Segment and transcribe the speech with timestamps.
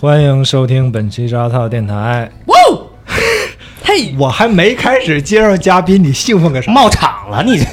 [0.00, 2.30] 欢迎收听本期扎套电台。
[3.84, 6.72] 嘿，我还没开始介绍嘉宾，你兴奋个啥？
[6.72, 7.64] 冒场了，你这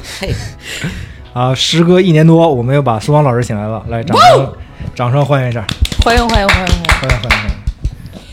[1.33, 4.53] 啊，时隔一年多，我们又把苏芳老师请来了，来，掌声，
[4.93, 5.65] 掌声欢迎一下，
[6.03, 6.83] 欢迎欢迎欢迎欢迎！
[6.89, 7.55] 欢迎欢迎欢迎！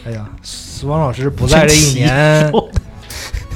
[0.06, 2.52] 哎呀，苏芳老师不在这一年，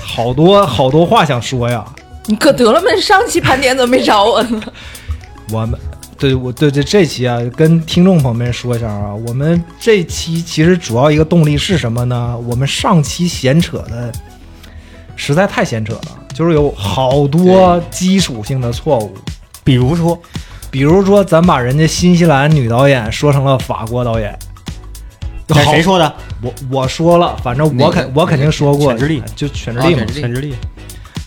[0.00, 1.84] 好多好多话想说呀。
[2.24, 2.86] 你可得了吗？
[3.00, 4.62] 上期盘点怎么没找我呢？
[5.52, 5.78] 我们
[6.18, 12.36] 对我对对这期啊，跟听众朋友们说一下啊，我们这期其实主要一个动力是什么呢？
[12.46, 14.10] 我们上期闲扯的
[15.14, 19.14] 实在太闲扯了，就是有好多基础性的错误，
[19.62, 20.18] 比如说，
[20.70, 24.38] 比如说咱把人家新西兰女导演说成了法国导演，
[25.46, 26.14] 这谁说的？
[26.42, 30.06] 我我说了，反正我肯我肯定说过，犬之力就犬之力嘛啊犬。
[30.06, 30.54] 之力全智力，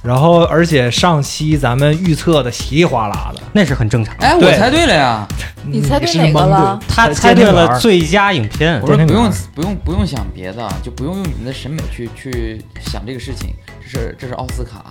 [0.02, 4.26] 然后而且上期咱们预测的稀里哗啦的，那是很正常的。
[4.26, 5.27] 哎，我猜对了呀！
[5.66, 13.54] 你猜对是哪个了他猜对了最佳影片我，说不用不用不用想别的，就不用用你们的审美去去想这个事情。
[13.82, 14.85] 这是这是奥斯卡，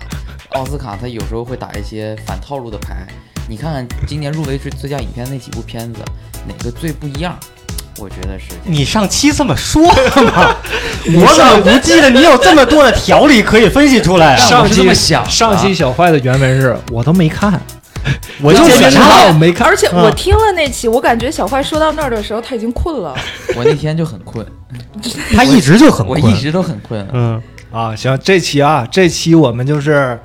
[0.50, 3.06] 奥斯卡他有时候会打一些反套路的牌。
[3.48, 6.00] 你看看今年入围最最佳影片那几部片子，
[6.46, 7.34] 哪个最不一样？
[7.98, 10.54] 我觉得是你上期这么说的吗？
[11.14, 14.36] 我怎么不记得你有这么多的条理可以分析出来啊？
[14.36, 17.60] 上期这么想上期小坏的原文是我都没看，
[18.42, 23.14] 我就选他，我没看，而且我听了那期，我感觉小坏说到那儿的时候，他已经困了。
[23.56, 24.46] 我那天就很困，
[25.34, 26.34] 他一直就很困我一。
[26.40, 27.06] 直都很困。
[27.12, 30.18] 嗯，啊，行，这期啊，这期我们就是，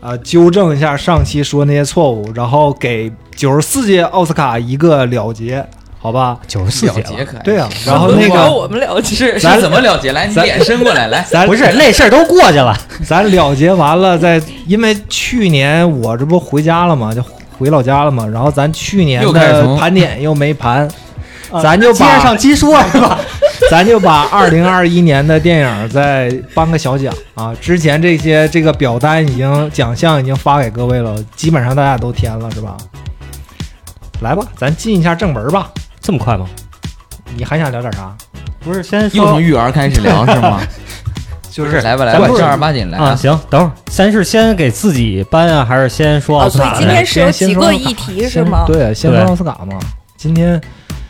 [0.00, 5.66] 呃，纠正一下上期说那些错误，然后给九十四届奥斯卡一个了结，
[6.04, 6.38] 好吧？
[6.46, 7.02] 九十四节。
[7.42, 10.12] 对啊，然后那个我们了结，是咱是怎么了结？
[10.12, 11.24] 来，你咱脸伸过来，来。
[11.30, 12.76] 咱不是那事儿都过去了。
[13.08, 17.24] 咱了结完了再，因为去年我这不回家了嘛，就
[17.58, 20.86] 回老家了嘛，然后咱去年的又开始盘点又没盘，
[21.50, 23.18] 啊咱就把接着上期说是吧？
[23.70, 27.54] 咱就把二零二一年的电影再颁个小奖啊！
[27.62, 32.76] 之前这些这个表单已经奖项已经发给各位了，基本上大家都填了是吧？
[34.20, 35.70] 来吧，咱进一下正门吧。
[36.04, 36.46] 这么快吗？
[37.34, 38.14] 你还想聊点啥？
[38.60, 40.60] 不是，先又从育儿开始聊是吗？
[41.50, 46.80] 就是来吧来吧正儿八经来啊，行，等会儿，先是先给自己颁啊，还是先说奥哦，所以斯卡呢？
[46.80, 48.64] 今天是有先几个议题是吗？
[48.66, 49.78] 对，先说奥斯卡嘛。
[50.18, 50.60] 今天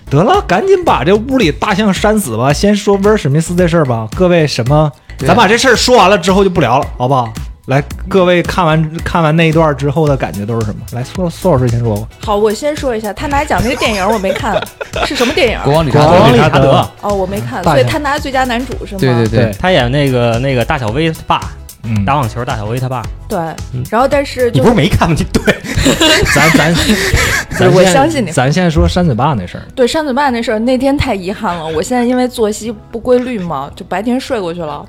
[0.08, 2.52] 得了，赶紧把这屋里大象扇死吧！
[2.52, 4.06] 先说威尔史密斯这事儿吧。
[4.14, 4.92] 各位什么？
[5.18, 7.32] 咱把这事儿说完了之后就不聊了，好不好？
[7.66, 10.80] 来，各位看完看完那一段之后的感觉都是什么？
[10.92, 12.06] 来，苏苏老师先说吧。
[12.22, 14.60] 好，我先说一下，他拿奖那个电影我没看，
[15.06, 15.58] 是什么电影？
[15.64, 19.00] 国王理查国王查德理查德，哦，我没看，所以他拿最佳男主是吗？
[19.00, 21.52] 对对对，他演那个那个大小威他爸
[21.84, 23.38] 嗯，打网球，大小威他爸，对
[23.74, 25.14] 嗯然后但是你就不是没看吗？
[25.18, 25.54] 你对，
[26.34, 26.74] 咱咱
[27.58, 29.64] 咱我相信你咱先说扇嘴巴那事儿。
[29.74, 31.66] 对扇嘴巴那事儿，那天太遗憾了。
[31.66, 34.86] 我现在因为作息不规律嘛，就白天睡过去了，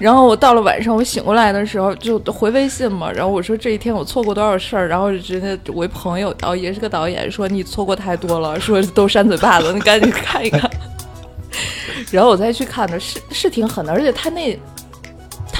[0.00, 10.68] 然后我到了晚上我醒过来的时候就回微信嘛，然后我说这一天我错过多少事儿，然后人家我一朋友导也是个导演说你错过太多了，说都扇嘴巴子，你赶紧看一看。
[12.10, 14.58] 然后我再去看的是是挺狠的，而且他那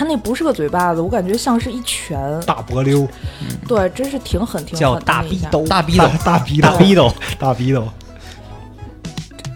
[0.00, 3.06] 他那不是个嘴巴子，我感觉像是一拳，大脖溜，
[3.68, 4.98] 对，真是挺狠挺狠叫。
[5.00, 7.86] 大逼斗，大逼斗大大逼斗，大逼斗，大逼斗。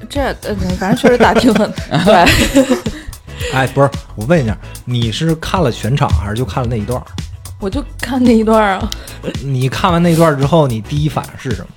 [0.07, 1.73] 这嗯，反正确实打挺狠，
[2.05, 2.15] 对。
[3.55, 7.03] 哎，不是，我问一下，你是看了全场还是就看了那一段？
[7.59, 8.91] 我就看那一段啊，
[9.43, 11.69] 你看完那段之后，你第一反应是什么？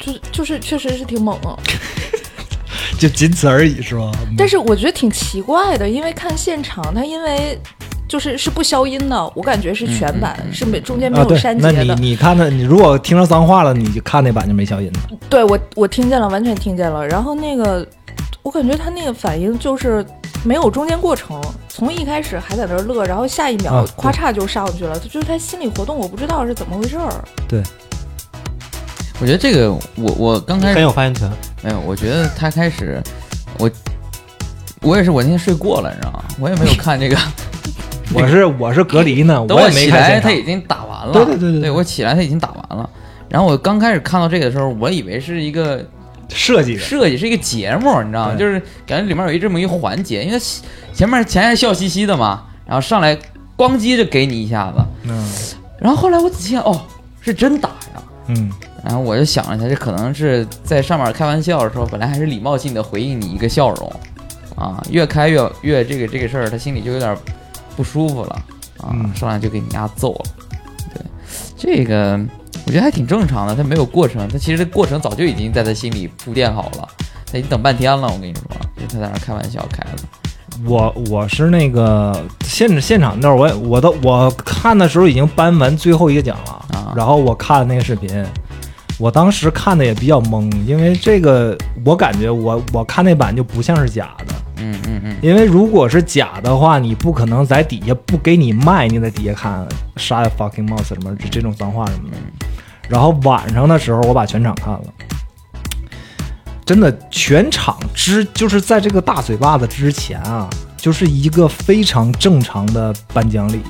[0.00, 1.56] 就是就是确实是挺猛啊，
[2.98, 4.10] 就仅此而已，是吗？
[4.36, 7.56] 但是我觉得挺奇怪的，因为看现场，它因为
[8.08, 11.94] 就是是不消音的，我感觉是全版，是没中间没啊，有对，那你删节的。
[11.94, 15.16] 你看的，你如果听着脏话了，你就看那版就没消音的。
[15.30, 17.06] 对我我听见了，完全听见了。
[17.06, 17.86] 然后那个，
[18.42, 20.04] 我感觉他那个反应就是
[20.44, 27.24] 没有中间过程，从一开始还在那儿乐，然后下一秒啊咵嚓就上去了，就是他心理活动，我不知道是怎么回事儿。
[29.20, 31.30] 我觉得这个我我刚开始很始有发言权。
[31.62, 33.02] 没有，我觉得他开始
[33.58, 33.70] 我
[34.80, 36.24] 我也是我那天睡过了，你知道吗？
[36.38, 37.16] 我也没有看这个，
[38.14, 40.20] 我是我是隔离呢， 等我起来。
[40.20, 41.12] 他已经打完了。
[41.12, 42.88] 对对对对对我起来他已经打完了。
[43.28, 45.84] 然后我刚开始看到这个的时候，我以为是一个
[46.28, 48.36] 设计，设计，是一个节目，你知道吗？
[48.36, 50.38] 就是感觉里面有一这么一个环节，因为
[50.94, 53.16] 前面前还笑嘻嘻的嘛，然后上来
[53.56, 54.78] 咣叽就给你一下子，
[55.10, 55.28] 嗯
[55.80, 56.80] 然后后来我仔细看，哦，
[57.20, 58.02] 是真打呀。
[58.28, 58.50] 嗯，
[58.84, 63.92] 然后我就想了一下，这可能是在上面开玩笑的时候，本来还是礼貌性的回应你一个笑容，
[64.56, 67.16] 啊，越开越越这个这个事儿，他心里就有点
[67.76, 68.42] 不舒服了
[68.80, 70.24] 啊，嗯上来就给你丫揍了。
[70.94, 71.02] 对，
[71.56, 72.18] 这个
[72.66, 76.88] 我觉得还挺正常的，他没有过程，他其实过程早就已经在他心里铺垫好了。
[77.30, 78.42] 他已经等半天了，我跟你说，
[78.76, 79.98] 就他在那开玩笑开的。
[80.64, 88.08] 我我是那个现现场那儿，我也我都我看的时候已经颁完最后一个奖了，啊然后我看了那个视频，
[88.98, 102.16] 我当时看的也比较懵，因为这个我感觉我我看那版就不像是假的，嗯嗯嗯，因为如果是假的话，你不可能在底下不给你卖，你在底下看杀 fucking mouse 什么这这种脏话什么的。
[102.88, 104.84] 然后晚上的时候，我把全场看了，
[106.64, 113.60] 真的全场之就是在这个大嘴巴子之前啊，就是一个非常正常的颁奖礼。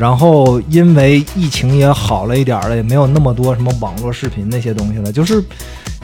[0.00, 5.44] 然后因为疫情也好了一点儿了，也没有那么多什么网络视频那些东西了，就是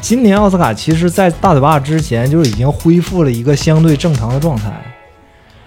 [0.02, 4.70] 今年奥斯卡其实，在大嘴巴之前就已经恢复了一个相对正常的状态。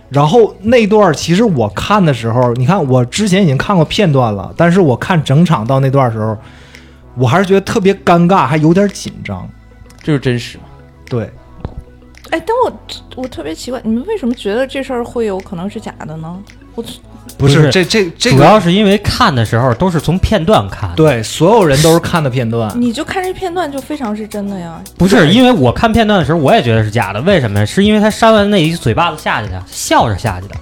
[0.10, 6.38] 然后那段儿其实我看的时候，你看我之前已经看过片段了，但是我看整场到那段儿时候，
[7.16, 9.50] 我还是觉得特别尴尬，还有点紧张。
[10.04, 10.66] 这是真实吗。
[11.10, 11.24] 对，
[12.30, 12.80] 哎，但我
[13.16, 16.40] 我特别奇怪，你们为什么觉得这事儿会有可能是假的呢？
[16.76, 16.84] 我
[17.40, 24.78] 不不是这这这主要是因为看的时候都是从片段看，对所有人都是看的片段， 你就看这片段就非常是真的呀。
[24.98, 27.66] 不是因为我看片段的时候我也觉得是假的，为什么呀？
[27.66, 30.56] 是因为他扇完那一嘴巴子下去的，笑着下去的，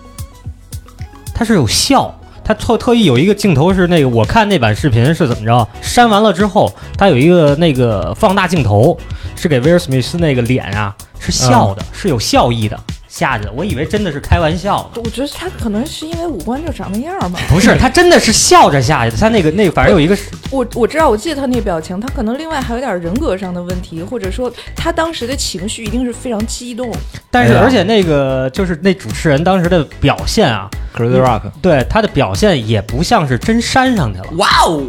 [1.33, 2.13] 他是有笑。
[2.43, 5.67] 他特特意有一个镜头是那个，我看那版视频是怎么着？
[5.81, 8.97] 扇完了之后，他有一个那个放大镜头，
[9.35, 13.51] 是给威尔史密斯那个脸啊，是笑的，是有笑意的下去的。
[13.51, 17.39] 我以为真的是开玩笑的，我觉得他可能是因为五官就长那样吧。
[17.49, 19.17] 不是，他真的是笑着下去的。
[19.17, 26.91] 他那个那个，反正有一个是我我知道，我记得他那表情，他可能另外还有点人格上的问题，或者说他当时的情绪一定是非常激动。
[27.31, 34.27] 但是而且那个就是那主持人当时的表现啊，Chris Rock，对他的表现也不像是真扇上去了。
[34.37, 34.83] 哇哦，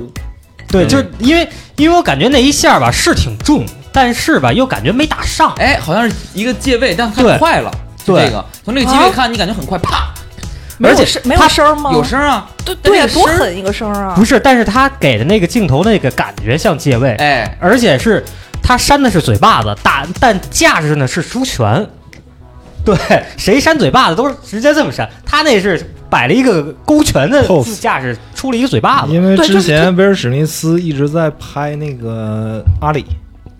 [0.68, 5.52] 对，嗯就是因为因为我感觉那一下吧是挺重，但是吧又感觉没打上。
[5.58, 7.70] 哎，好像是一个借位，但对太快了。
[8.16, 10.12] 这个从这个机位看，你感觉很快，啪，
[10.78, 11.90] 没有而且是没有他声吗？
[11.92, 12.48] 有声啊。
[12.64, 14.12] 对对多狠一个声啊！
[14.14, 18.22] 不是，但是他给的那个镜头那个感觉像借位，哎，而且是
[18.62, 21.86] 他扇的是嘴巴子，打但架势呢是出拳。
[22.84, 22.96] 对，
[23.36, 27.42] 谁扇嘴巴子都是直接这么扇，他那是摆了一个勾拳的
[27.80, 29.12] 架势，出了一个嘴巴子。
[29.12, 33.06] 因为之前威尔史密斯一直在拍那个阿里，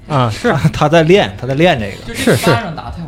[0.06, 1.92] 啊、是 他在练，他在练这个。
[2.06, 3.07] 就这个是是巴掌打太好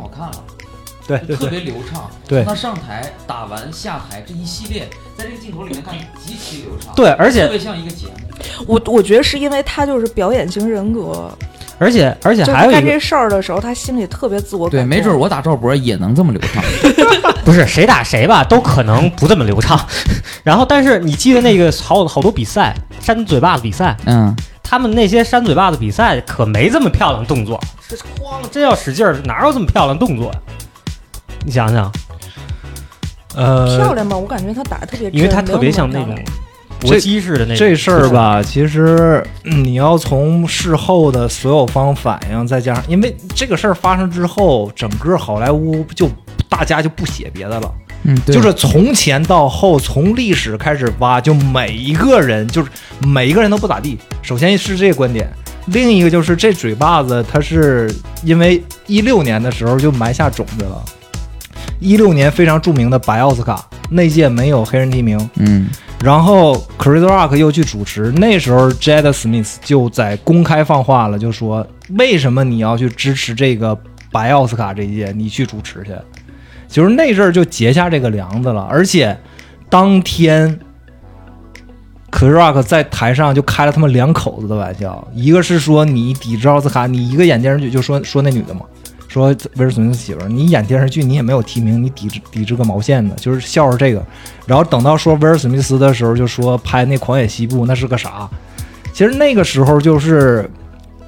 [1.19, 2.09] 对对特，别流畅。
[2.27, 4.87] 对他上台打完下台这一系列，
[5.17, 5.93] 在这个镜头里面看
[6.25, 6.93] 极其流畅。
[6.95, 8.13] 对，而且特别像一个节目。
[8.65, 11.29] 我我觉得是因为他就是表演型人格，
[11.77, 16.63] 而且而且还有一个干这事儿的时候，他心里特别自我感对，没准我打赵博也能这么流畅。
[17.45, 19.79] 不是谁打谁吧，都可能不这么流畅。
[20.43, 30.39] 然后，但是你记得那个好好多比赛，扇嘴巴子比赛，嗯，他们那些扇嘴巴子比赛可没这么漂亮动作，这哐真要使劲儿，哪有这么漂亮动作呀？
[31.43, 31.91] 你想想，
[33.35, 34.15] 呃，漂亮吗？
[34.17, 36.15] 我感觉他打的特别真，因为他特别像那种
[36.79, 46.09] 搏击似的那种这事儿，吧，其实、嗯你要从事后的所有方反应，再加上因为这个事儿发生之后，整个好莱坞就
[46.49, 47.73] 大家就不写别的了，
[48.03, 53.97] 嗯，就是从前到后，从历史开始挖，就每一个人就是每一个人都不咋地。
[54.21, 55.31] 首先是这个观点，
[55.67, 60.83] 另一个就是这嘴巴子，他是因为一六年的时候就埋下种子了。
[61.81, 65.67] 一六年非常著名的白奥斯卡那届没有黑人提名，嗯，
[66.01, 73.77] 然后 Chris Rock 又去主持，那时候 Jada Smith 就在公开放话了，就说为什么你要去支持这个
[74.11, 75.91] 白奥斯卡这一届，你去主持去，
[76.69, 79.17] 就是那阵儿就结下这个梁子了，而且
[79.69, 80.59] 当天。
[82.11, 88.65] Chris Rock 在台上就开了他们两口子的玩笑，一个是说你抵制奥斯卡，你一个演电视剧就说说那女的嘛，
[89.11, 93.13] 说威尔史密斯媳妇儿，你演电视剧你也没有提名，你抵制抵制个毛线呢？
[93.17, 94.01] 就是笑着这个。
[94.45, 98.29] 然后等到说威尔史密斯的时候，就说拍那《狂野西部》那是个啥？
[98.93, 100.49] 其实那个时候就是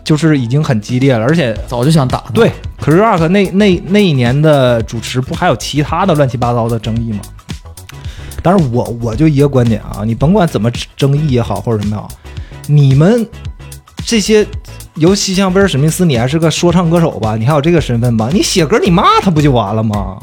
[0.04, 2.26] 就是已经很激烈了，而且早就想打。
[2.34, 7.22] 对 Chris Rock 那那那一年的主持不还有其他的乱七八糟的争议吗？
[8.42, 12.10] 但是我我就一个观点啊，你甭管怎么争议也好或者什么也好，
[12.68, 13.26] 你们
[14.06, 14.46] 这些，
[14.96, 20.18] 尤其像威尔史密斯，你还是个说唱歌手吧，你还有这个身份吧，你写歌你骂他不就完了吗？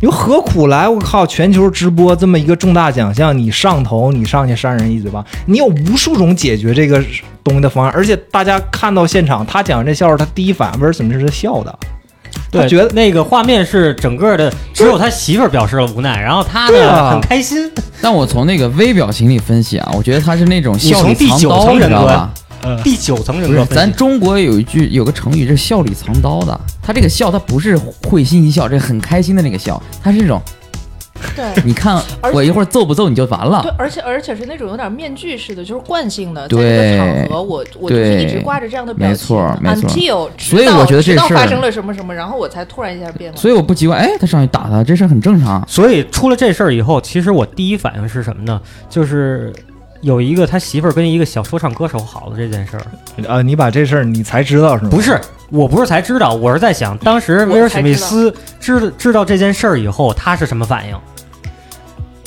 [0.00, 0.88] 你说何苦来？
[0.88, 1.26] 我靠！
[1.26, 7.02] 全球直播这么一个重大奖项，你上头，你上去扇人一嘴巴，你有无数种解决这个
[7.42, 7.92] 东西的方案。
[7.94, 11.78] 而且大家看到现场，他讲这笑话，他第一反应威尔史密斯是笑的，
[12.50, 17.70] 他，觉得那个画面是整个的，只有他媳妇儿表示了无奈，然后他呢、很开心。
[18.02, 22.30] 但我从那个微表情里分析啊，我觉得他是那种你笑里藏刀，层人格你知道吧？
[22.82, 23.74] 第九层人不是，格分析。
[23.74, 27.76] 咱中国有一句有个成语是笑里藏刀的，他这个笑他不是
[28.08, 30.40] 会心一笑，这很开心的那个笑，他是这种，
[31.36, 31.44] 对。
[31.64, 32.02] 你看
[32.32, 43.36] 我一会儿揍不揍你就完了对了，，而且而且是那种有点面具似的，就是惯性的，在对这个场合，我我就是一直挂着这样的表情没错没错所以到我觉得这事儿直到发生了什么什么，然后我才突然一下变了。
[43.36, 45.64] 所以我不奇怪，哎，他上去打他，这事儿很正常。
[45.68, 48.60] 所以出了这事儿以后，其实我第一反应是什么呢？
[48.90, 49.52] 就是
[50.04, 52.84] 有一个他媳妇儿跟一个小说唱歌手好了这件事儿。
[53.26, 54.90] 啊，你把这事儿你才知道是吗？
[54.90, 55.18] 不是，
[55.50, 60.96] 我不是才知道，我是在想，当时威尔史密斯知知道这件事儿以后，他是什么反应？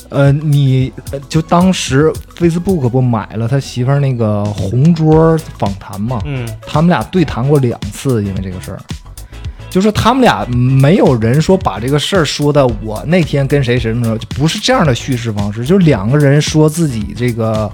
[0.10, 6.22] 呃，你呃就当时 Facebook 不买了他媳妇儿那个红桌访谈嘛？
[6.26, 8.80] 嗯，他们俩对谈过两次，因为这个事儿，
[9.78, 17.72] 就是他们俩没有人说把这个事儿说的我那天跟谁谁什么什么，就不是这样的叙事方式，就两个人说自己这个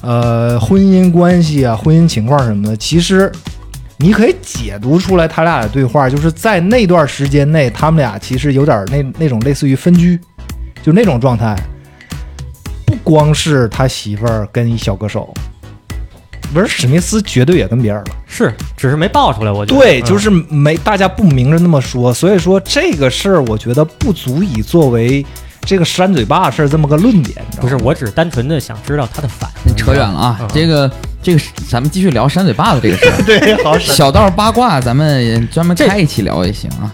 [0.00, 3.30] 呃婚姻关系啊、婚姻情况什么的，其实
[3.98, 10.18] 你可以解读出来他俩的对话，就是在那段时间内，他们俩其实有点那那种类似于分居，
[10.82, 11.54] 就那种状态。
[12.86, 15.34] 不光是他媳妇儿跟一小歌手，
[16.54, 18.10] 威尔史密斯绝对也跟别人了。
[18.26, 19.50] 是，只是没爆出来。
[19.50, 25.24] 我觉得对，嗯就是没大家不明着那么说，所以说这个事儿，我觉得不足以作为
[25.62, 29.76] 这个扇嘴巴事儿这么个论点，不是，我只是单纯的想知道他的反应。
[29.76, 30.90] 扯远了啊，嗯这个
[31.22, 33.22] 这个咱们继续聊扇嘴巴子这个事儿。
[33.26, 36.92] 对，好小道八卦，咱们专门开一期聊也行啊。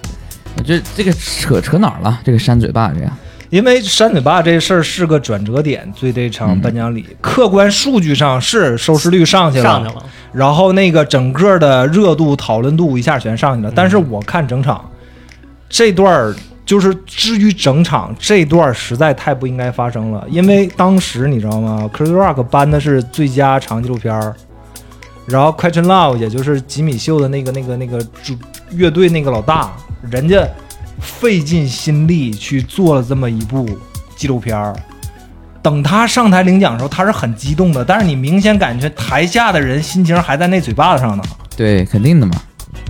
[0.65, 2.21] 这这个扯扯哪儿了？
[2.25, 3.11] 这个扇嘴巴这个，
[3.53, 13.69] 因为扇嘴巴这事儿是个转折点，对这场嗯颁奖礼，客观数据上是收视率上去了，上去了，然后那个整个的热度、讨论度一下全上去了。
[13.69, 14.83] 嗯但是我看整场
[15.69, 24.35] 这段儿，就是至于整场这段儿实在太不应该发生了，因为当时你知道吗？Chris Rock 颁的是最佳长纪录片儿，
[25.27, 28.35] 然后 Question Love 也就是吉米秀的那个那个那个主
[28.71, 29.73] 乐队那个老大，
[30.11, 30.49] 人家
[31.01, 33.69] 费尽心力去做了这么一部
[34.17, 34.75] 纪录片儿。
[35.63, 41.23] 等他上台领奖的时候，他是很激动的，但是你明显感觉台下的人心情还在那嘴巴子上呢，
[41.57, 42.35] 对，肯定的嘛。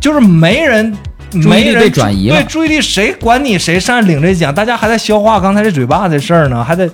[0.00, 0.96] 就是没人，
[1.32, 4.54] 没人被转移了对，注意力谁管你谁上来领这奖？
[4.54, 6.88] 大家还在消化刚才这嘴巴子的事儿呢，还在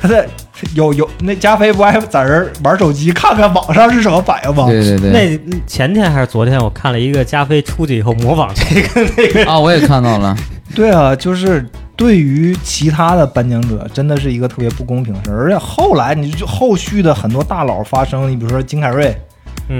[0.00, 0.26] 还在
[0.74, 4.66] 有有那加菲不还在这儿玩手机，看看网上是什么反应吗？
[4.66, 10.34] 对对对，那前天还是昨天，我看了一个加菲出去以后模仿这个那个，啊，我也看到了。
[10.74, 15.42] 对啊，就是对于其他的颁奖者，真的是一个特别不公平的事儿。
[15.42, 19.16] 而且后来你就后续的很多大佬发声，你比如说金凯瑞，嗯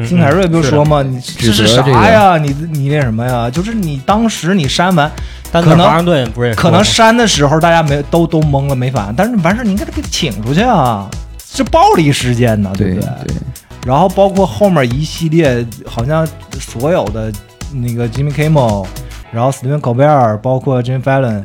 [0.06, 1.02] 金凯瑞不是说嘛？
[1.02, 2.38] 你这是啥呀？
[2.38, 3.50] 你你那什么呀？
[3.50, 5.10] 就是你当时你删完，
[5.50, 11.10] 丹可能可能删的时候大家没都都懵了没反应，但是完事儿你应该给他请出去啊，
[11.52, 13.08] 这暴力事件呢，对不对？
[13.26, 13.36] 对，
[13.84, 16.26] 然后包括后面一系列，好像
[16.60, 17.32] 所有的
[17.72, 18.86] 那个 Jimmy Kimmel，
[19.32, 21.44] 然后 Stephen Colbert，包括 Jimmy Fallon，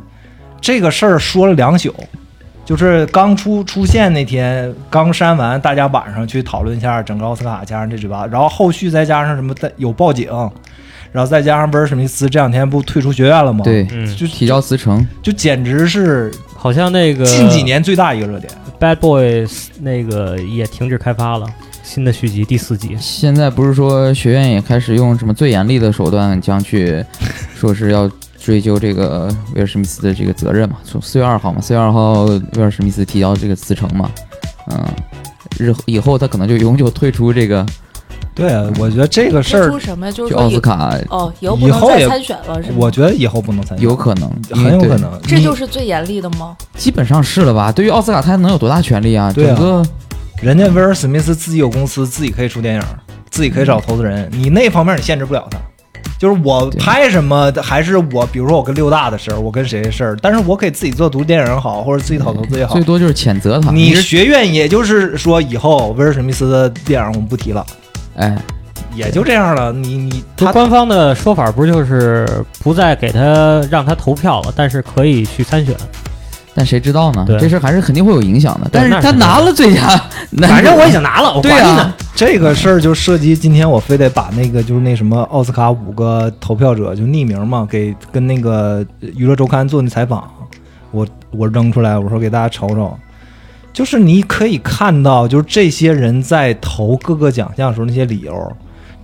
[0.61, 1.93] 这个事儿说了两宿。
[2.65, 10.27] 就是刚出出现那天，刚删完，大家晚上去讨论一下整个奥斯卡加上这嘴巴，然后后续再加上什么的有报警，
[11.11, 15.05] 然后再加上威尔史密斯这两天不退出学院了吗？，对，嗯，就提交辞呈。
[15.21, 18.51] 就简直是好像那个近几年最大一个热点。
[18.79, 21.47] Bad Boys 那个也停止开发了，
[21.83, 22.97] 新的续集第四集。
[22.99, 27.05] 现在不是说学院也开始用什么最严厉的手段将去，
[27.55, 28.09] 说是要
[28.45, 30.75] 追究这个威尔史密斯的这个责任嘛？
[30.83, 34.11] 从四月二号嘛，四月二号威尔史密斯提交这个辞呈嘛，
[34.69, 34.85] 嗯，
[35.57, 37.65] 日后以后他可能就永久退出这个
[38.35, 40.11] 对啊，我觉得这个事儿推出，什么？
[40.11, 42.75] 就是就说以奥斯卡，哦，以后不能再参选了，是吗？
[42.77, 45.19] 我觉得以后不能参选，有可能，很有可，能。
[45.23, 46.55] 这就是最严厉的吗？
[46.77, 47.71] 基本上是了吧？
[47.71, 49.33] 对于奥斯卡，他能有多大权利啊？
[49.33, 49.83] 对啊整个
[50.39, 52.81] 人家威尔史密斯自己有公司，自己可以出电影，
[53.31, 55.57] 自己可以找投资人，你那方面你限制不了他。
[56.17, 62.83] 就是我拍什么，还是我，比如说我跟六大的事儿，我跟谁的事儿，但是我可以自己做独立电影也好，或者自己讨投资也好最。
[62.83, 63.71] 多就是谴责他。
[63.71, 67.65] 你是学院也就是说以后威尔史密斯的电影我们不提了，
[68.15, 68.37] 哎，
[68.95, 69.73] 也就这样了。
[69.73, 72.27] 你你他他官方的说法不就是
[72.63, 75.75] 不再给他让他投票了，但是可以去参选。
[76.57, 77.25] 但谁知道呢？
[77.27, 78.69] 对这事儿还是肯定会有影响的。
[78.71, 81.81] 但是他拿了最佳，男反正我已经拿了，我对管你呢。
[81.81, 90.23] 啊，这个事儿就涉及今天我非得把那个就是那什么奥斯卡五个投票者就匿名嘛，给跟那个娱乐周刊做那采访，
[90.91, 92.97] 我我扔出来，我说给大家瞅瞅，
[93.73, 98.33] 就是你可以看到，就是这些人在投各个奖项的时候那些理由，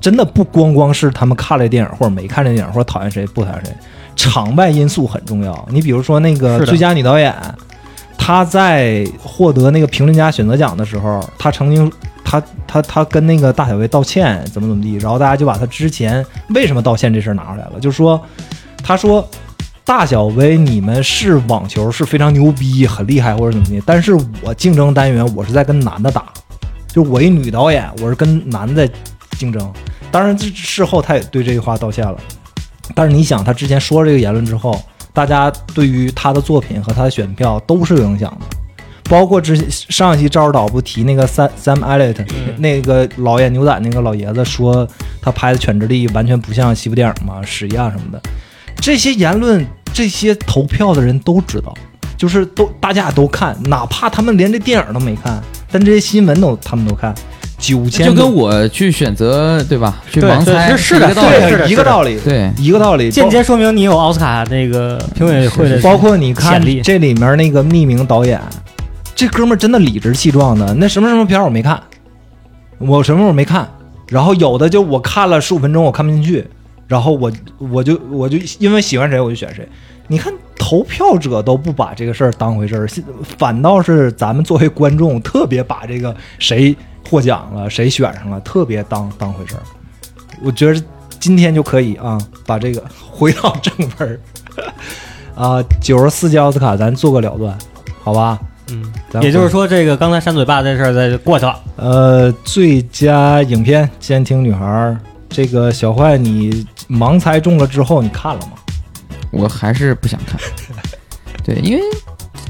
[0.02, 3.72] 真的不光光是他们看了电影或者没看这电影或者讨厌谁不讨厌谁，
[4.16, 5.68] 场外因素很重要。
[5.72, 7.34] 你比如说那个最佳女导演，
[8.18, 11.92] 她在获得那个评论家选择奖的时候，她曾经
[12.24, 18.20] 她她她跟那个大小薇道歉，怎么怎么地，然后大家就把她之前为什么道歉这事儿拿出来了，就说
[18.84, 19.28] 她说
[19.86, 26.26] 大小威你们是网球是非常牛逼很厉害或者怎么地，但是我竞争单元我是在跟男的打，
[26.88, 28.88] 就我一女导演我是跟男的
[29.38, 29.72] 竞争，
[30.12, 32.18] 当然这事后他也对这句话道歉了，
[32.94, 34.80] 但是你想他之前说这个言论之后，
[35.14, 38.58] 大家对于他的作品和他的选票都是有影响的。
[39.10, 42.26] 包括之前上一期赵指导不提那个 Sam Sam Elliott、
[42.58, 44.88] 那个老演牛仔那个老爷子说
[45.22, 48.22] 他拍的《犬之力》完全不像西部电影嘛，屎一样什么的，
[48.78, 51.74] 这些言论这些投票的人都知道，
[52.16, 57.14] 就是都大家都看，哪怕他们连这电影都没看，但这些新闻都他们都看，
[57.62, 60.02] 九千就跟我去选择对吧？
[60.12, 68.42] 去盲猜是是的对是的一个道理，对，一个道理，间接说明你有奥斯卡那个评委会的包括你看这里面那个匿名导演，
[69.16, 70.74] 这哥们儿真的理直气壮的。
[70.74, 71.80] 那什么什么片儿我没看，
[72.80, 73.70] 我什么我没看，
[74.08, 76.48] 然后有的就我看了十五分钟我看不进去，
[76.88, 79.68] 然后我我就我就因为喜欢谁我就选谁。
[80.08, 82.90] 你看投票者都不把这个事儿当回事儿，
[83.38, 86.76] 反倒是咱们作为观众特别把这个谁
[87.12, 89.62] 获奖了谁选上了特别当当回事儿。
[90.42, 90.82] 我觉得
[91.20, 94.20] 今天就可以啊，把这个 回到正文儿。
[95.36, 97.58] 啊，九十四届奥斯卡咱做个了断，
[98.02, 98.40] 好吧？
[98.70, 101.60] 嗯，咱也就是说，这个刚才扇嘴巴这事儿再过去了。
[101.76, 104.66] 呃，最佳影片《监听女孩》，
[105.28, 108.54] 这个小坏你盲猜中了之后，你看了吗？
[109.32, 110.40] 我还是不想看。
[111.44, 111.82] 对，因为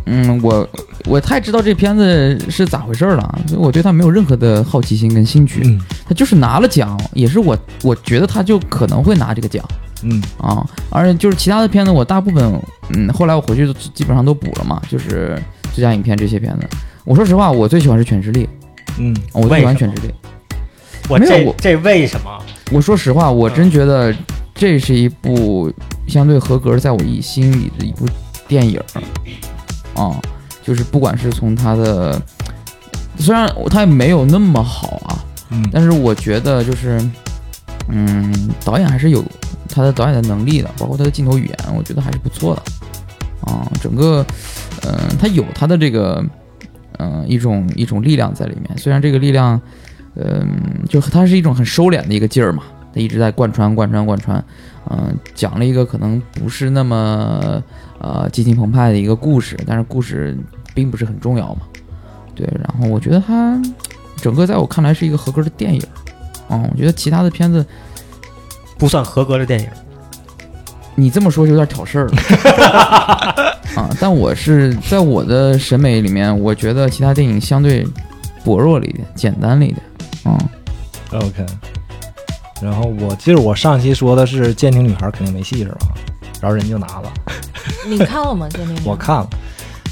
[0.06, 0.68] 嗯，我
[1.06, 5.62] 我太知道这片子是咋回事儿了，所以我对他没有任何的好奇心跟兴趣。
[5.66, 9.64] 嗯他就是拿了奖，也是我我觉得他就可能会拿这个奖
[10.04, 10.66] 嗯啊。
[10.90, 12.62] 而且就是其他的片子，我大部分
[12.94, 15.42] 嗯，后来我回去都基本上都补了嘛，就是
[15.74, 16.68] 最佳影片这些片子。
[17.06, 18.44] 我说实话，我最喜欢是《犬之力》，
[18.98, 20.08] 嗯我最喜欢《犬之力》。
[21.10, 22.30] 我没有我这这为什么？
[22.72, 24.14] 我说实话，我真觉得
[24.54, 25.72] 这是一部
[26.08, 28.06] 相对合格，在我一心里的一部
[28.48, 29.02] 电影儿
[30.02, 30.22] 啊，
[30.64, 32.22] 就是不管是从他的，
[33.18, 35.20] 虽然他也没有那么好啊，
[35.50, 37.00] 嗯但是我觉得就是，
[37.90, 39.24] 嗯，导演还是有
[39.68, 42.62] 他的导演的能力的，包括他的镜头语言，我觉得还是不错的
[43.52, 43.68] 啊。
[43.82, 44.26] 整个，
[44.84, 46.24] 嗯、他有他的这个，
[47.00, 48.78] 嗯、一种一种力量在里面。
[48.78, 49.60] 虽然这个力量，
[50.16, 50.48] 嗯、
[50.90, 54.44] 就它是一种很收敛的一个劲儿嘛，他一直在贯穿贯穿贯穿，
[54.90, 57.62] 嗯、讲了一个可能不是那么
[58.00, 60.38] 呃激情澎湃的一个故事，但是故事
[60.74, 61.62] 并不是很重要嘛。
[62.36, 63.62] 对，然后我觉得它
[64.18, 65.82] 整个在我看来是一个合格的电影。
[66.50, 67.66] 嗯，我觉得其他的片子
[68.78, 69.68] 不算合格的电影。
[70.94, 73.90] 你这么说就有点挑事儿了 啊！
[74.00, 77.88] 但我是在我的审美里面，我觉得其他电影相对
[78.44, 79.82] 薄弱了一点，简单了一点。
[80.26, 80.38] 嗯
[81.14, 81.46] ，，OK。
[82.62, 85.78] 然后我记得我上期说的是《监听女孩》肯定没戏是吧？
[86.40, 87.12] 然后人就拿了。
[87.88, 88.48] 你看了吗？
[88.50, 89.30] 鉴定我看了，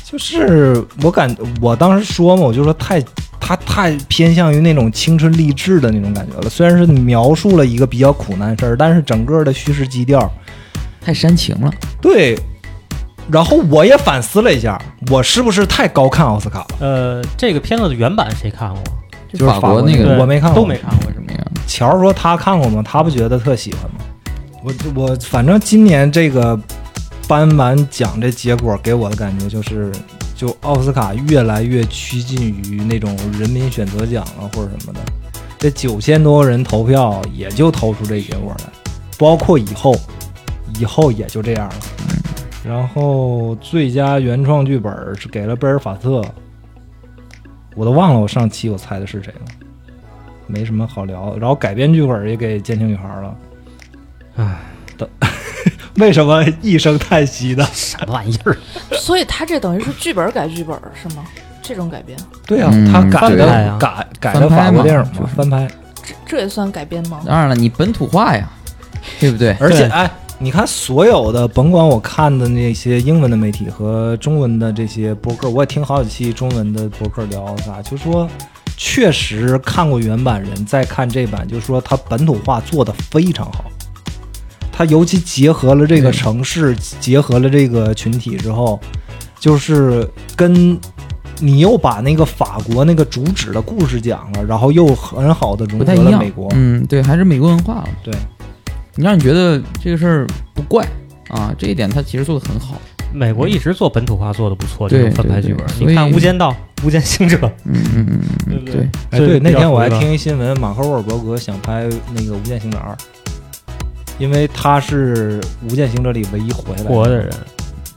[0.04, 3.04] 就是我感我当时说嘛，我就说太
[3.40, 6.50] 他太偏向于那种青春励志的那种感觉了。
[6.50, 10.32] 虽然是描述了一个比较苦难的事儿，但是整个的叙事基调
[11.02, 11.72] 太煽情了。
[12.02, 12.38] 对。
[13.32, 16.68] 然后我也反思了一下，我是不是太高看奥斯卡了？
[16.80, 18.82] 呃，这个片子的原版谁看过？
[19.32, 21.09] 就是法国那那个我没看过，都没看过。
[21.70, 22.82] 乔说他看过吗？
[22.84, 24.00] 他不觉得特喜欢吗？
[24.64, 26.60] 我我反正今年这个
[27.28, 29.92] 颁完奖这结果给我的感觉就是，
[30.36, 35.00] 就奥斯卡越来越趋近于那种人民选择奖啊或者什么的。
[35.60, 38.66] 这九千多人投票也就投出这结果来，
[39.18, 39.96] 包括以后，
[40.80, 41.76] 以后也就这样了。
[42.66, 46.22] 然后最佳原创剧本是给了贝尔法特，
[47.76, 49.46] 我都忘了我上期我猜的是谁了。
[50.50, 51.38] 没什么好聊。
[51.40, 53.36] 然后改编剧本也给《奸情女孩》了，
[54.36, 54.60] 唉，
[54.98, 55.10] 的
[55.96, 57.64] 为什么一声叹息的？
[57.74, 58.58] 什么玩意儿？
[58.98, 61.24] 所以他这等于是剧本改剧本是吗？
[61.62, 65.68] 这种改编，对啊，嗯他改的、改改的法国电影嘛，翻拍。
[66.04, 67.22] 这这也算改编吗？
[67.26, 68.50] 当然了，你本土化呀，
[69.20, 69.56] 对不对？
[69.62, 70.10] 而且哎，
[70.40, 78.28] 你看所有的，甭管我看的那些英文的媒体和中文的这些博客，我也听好几期中文的博客聊啥，就说
[78.78, 83.66] 确实看过原版人再看这版，就说他本土化做的非常好。
[84.72, 88.80] 他尤其结合了这个城市，结合了这个群体之后，
[89.38, 90.80] 就是跟
[91.42, 96.48] 你又把那个法国那个主旨的故事讲了，然后又很好的融合了美国。
[96.54, 97.90] 嗯，对，还是美国文化了。
[98.02, 98.14] 对，
[98.96, 100.88] 你让你觉得这个事儿不怪
[101.28, 102.76] 啊，这一点他其实做的很好。
[103.12, 105.66] 美国一直做本土化做的不错，这种翻拍剧本。
[105.80, 106.52] 你看《无间道》，
[106.84, 112.94] 无间行者》，嗯嗯嗯嗯，对不对，哎，对，那天我还听一新闻，马克·沃尔伯格想拍那个《无间行者二》，
[114.18, 117.30] 因为他是《无间行者》里唯一活下来活的人。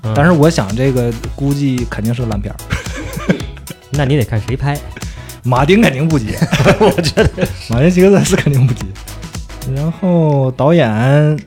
[0.02, 0.12] 嗯。
[0.14, 2.58] 但是我想，这个估计肯定是个烂片儿，
[3.92, 4.76] 那你得看谁拍，
[5.44, 6.36] 马丁肯定不接，
[6.80, 8.84] 我觉得马丁·希克塞斯肯定不接。
[9.76, 11.38] 然后导演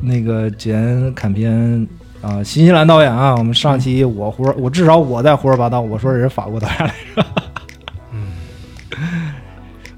[0.00, 1.86] 那个简坎片
[2.20, 7.24] 啊，新西兰导演啊，我们上期我胡说，我至少我在胡说八道，我说人法国导演来着。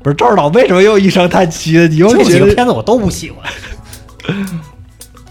[0.03, 1.87] 不是赵导为什么又一声叹气呢？
[1.89, 3.45] 你又这几个觉得片子我都不喜欢。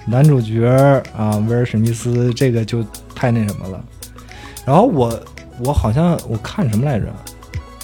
[0.05, 0.67] 男主角
[1.15, 2.83] 啊，威尔史密斯这个就
[3.15, 3.83] 太那什么了。
[4.65, 5.19] 然后我
[5.59, 7.05] 我好像我看什么来着？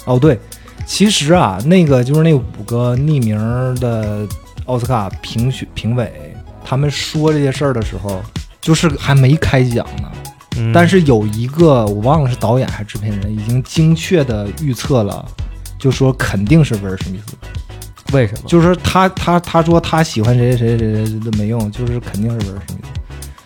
[0.04, 0.38] 哦对，
[0.84, 3.36] 其实啊，那个就是那五个匿名
[3.80, 4.26] 的
[4.66, 8.22] 奥斯卡评选评委，他们说这些事儿的时候，
[8.66, 10.10] 就是还没开奖呢。
[10.58, 15.24] 嗯但是有一个我忘了是导演还是制片人，已经精确的预测了，
[15.78, 17.36] 就说肯定是威尔史密斯。
[18.12, 18.48] 为什么？
[18.48, 22.80] 就是他他他说他喜欢谁谁谁谁谁都没用，就是肯定是威尔史密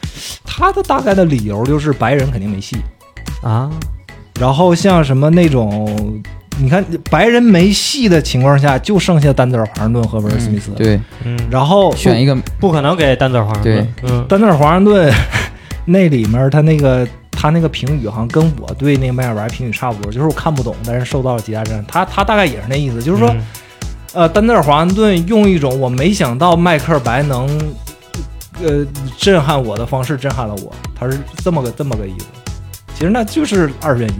[0.06, 0.38] 斯。
[0.44, 2.76] 他的大概的理由就是白人肯定没戏，
[3.42, 3.70] 啊，
[4.38, 6.22] 然后像什么那种，
[6.60, 10.70] 你看白人没戏的情况下，就剩下丹泽尔华盛顿和威尔史密斯。
[10.72, 13.88] 嗯，对，嗯，然后选一个不可能给丹泽尔华盛顿。
[14.02, 15.12] 对嗯，丹泽尔华盛顿
[15.86, 21.84] 那里面他那个他那个评语好像跟我对那个麦尔白评语差不多，就是我看不懂，但是受到了极大震撼。
[21.86, 23.28] 他他大概也是那意思，就是说。
[23.30, 23.40] 嗯
[24.12, 27.46] 呃，丹泽尔华盛顿用一种我没想到迈克尔白能，
[28.60, 28.84] 呃，
[29.16, 32.26] 震撼我的方式震撼了我，他是这么个这么个意思。
[32.92, 34.12] 其实那就是二选一，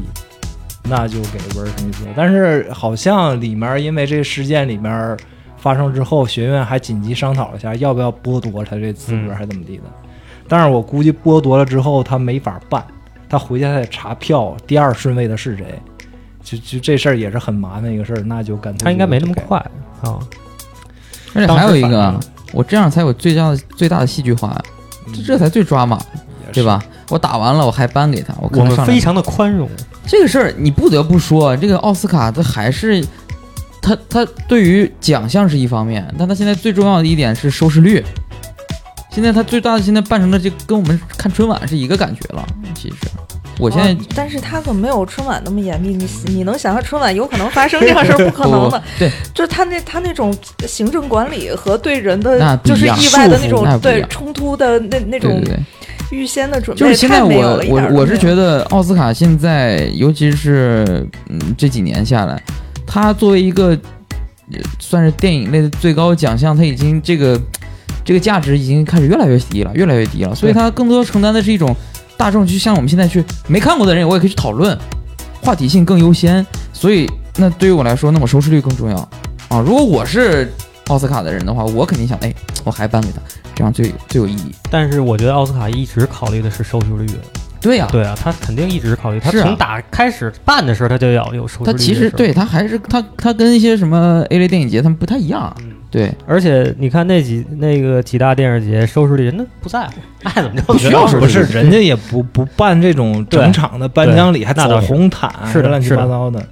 [0.85, 2.05] 那就给威尔史密斯。
[2.17, 5.17] 但是好像里面因为这个事件里面
[5.57, 9.85] 发生之后，学院还紧急商讨了一下，要不要剥夺他这资格，嗯还怎么地的。
[10.49, 12.85] 但是我估计剥夺了之后，他没法办，
[13.29, 15.67] 他回家还得查票，第二顺位的是谁。
[16.43, 19.59] 就就这事儿也是很麻烦一个事儿，那就干脆他应该没那么快
[20.03, 20.19] 啊。
[21.35, 22.19] 而且还有一个
[22.53, 24.61] 我这样才有最大的最大的戏剧化，
[25.15, 26.01] 这这才最抓马，
[26.53, 26.83] 对吧？
[27.11, 29.69] 我打完了，我还颁给他，我我们非常的宽容，
[30.07, 33.05] 这个事儿，你不得不说，这个奥斯卡他还是
[33.83, 38.03] 他他对于奖项是一方面，但他现在最重要的一点是收视率。
[39.11, 42.47] 现在他最大的现在办成了，就跟我们看春晚是一个感觉了。
[42.77, 42.95] 其实，
[43.59, 48.25] 我现在哦但是他可没有春晚那么严密，你你能想象春晚有可能发生这样事儿？
[48.25, 48.81] 不可能的。
[49.01, 50.33] 对，就是他那他那种
[50.65, 55.61] 行政管理和对人的就是意外的那种对冲突的那那种对对对，
[56.11, 62.43] 预先的准备，就是现在我我我是觉得奥斯卡现在，尤其是嗯这几年下来，
[62.87, 63.69] 它作为一个
[64.53, 67.41] 呃算是电影类的最高奖项，它已经这个
[68.05, 70.35] 这个价值已经开始越来越低了，越来越低了。
[70.35, 71.75] 所以它更多承担的是一种
[72.17, 74.77] 大众，就像我们现在去没看过的人，我也可以去讨论，
[75.41, 76.45] 话题性更优先。
[76.73, 78.97] 所以那对于我来说，那我收视率更重要
[79.49, 79.63] 啊。
[79.65, 80.53] 如果我是
[80.91, 83.21] 奥斯卡的人的话，我肯定想，哎，我还颁给他，
[83.55, 84.53] 这样最最有意义。
[84.69, 87.07] 但是我觉得奥斯卡一直考虑的是收视率。
[87.61, 91.73] 对呀、对啊，他肯定一直考虑，他从打开始办的时候，他就要有收视率。
[91.73, 99.93] 他其实，对他还是他他跟一些什么 A 类电影节他们不太一样，嗯，对，而且你看那几那个几大电视节收视率，人家不在乎，
[100.25, 106.43] 爱怎么着不需要不是人家也不不办这种整场的颁奖礼，还走红毯，是的乱七是的八糟的。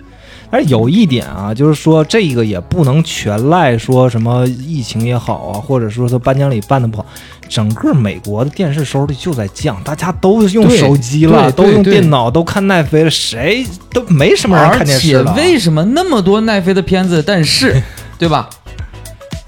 [0.51, 7.07] 但是有一点啊，就是说这个也不能全赖说什么疫情也好啊，或者说他颁奖礼办的不好，
[7.49, 15.35] 整个美国的电视收视率就在降，大家都用手机了，都用电脑，都看奈飞了，谁都没什么人看且电视了。
[15.35, 17.83] 为什么那么多奈飞的片子，但是，
[18.19, 18.49] 对吧？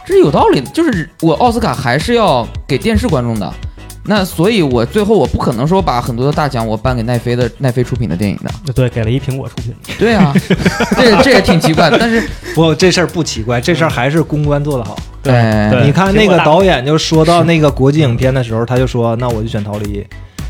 [0.06, 3.52] 这是有道理的，就是我奥斯卡还是要给电视观众的。
[4.11, 8.73] 那所以，我最后我不可能说把很多的大奖我颁给奈飞的奈飞出品的电影的。
[8.73, 9.73] 对，给了一苹果出品。
[10.01, 10.35] 对啊，
[10.99, 11.96] 这这也挺奇怪的。
[11.96, 14.99] 但是，不，这事儿不奇怪，这事儿还是公关做得好。
[15.23, 15.33] 对
[15.85, 20.05] 你看 那个导演就说到那个国际影片的时候，他就说那我就选逃离，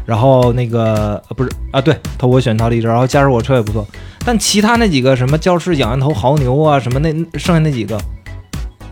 [0.06, 3.86] 然后那个呃不是啊，对他我选逃离，然后驾驶我车也不错，
[4.24, 8.00] 但其他那几个什么教室仰人头牦牛啊，什么那剩下那几个，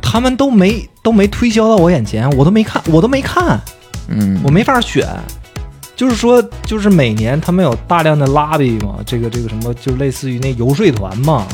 [0.02, 3.58] 他们都没都没推销到我眼前，我都没看，我都没看，
[4.08, 5.06] 嗯，我没法选。
[5.94, 11.44] 就是说，就是每年他们有大量的拉比嘛，这个这个什么，就类似于那游说团嘛，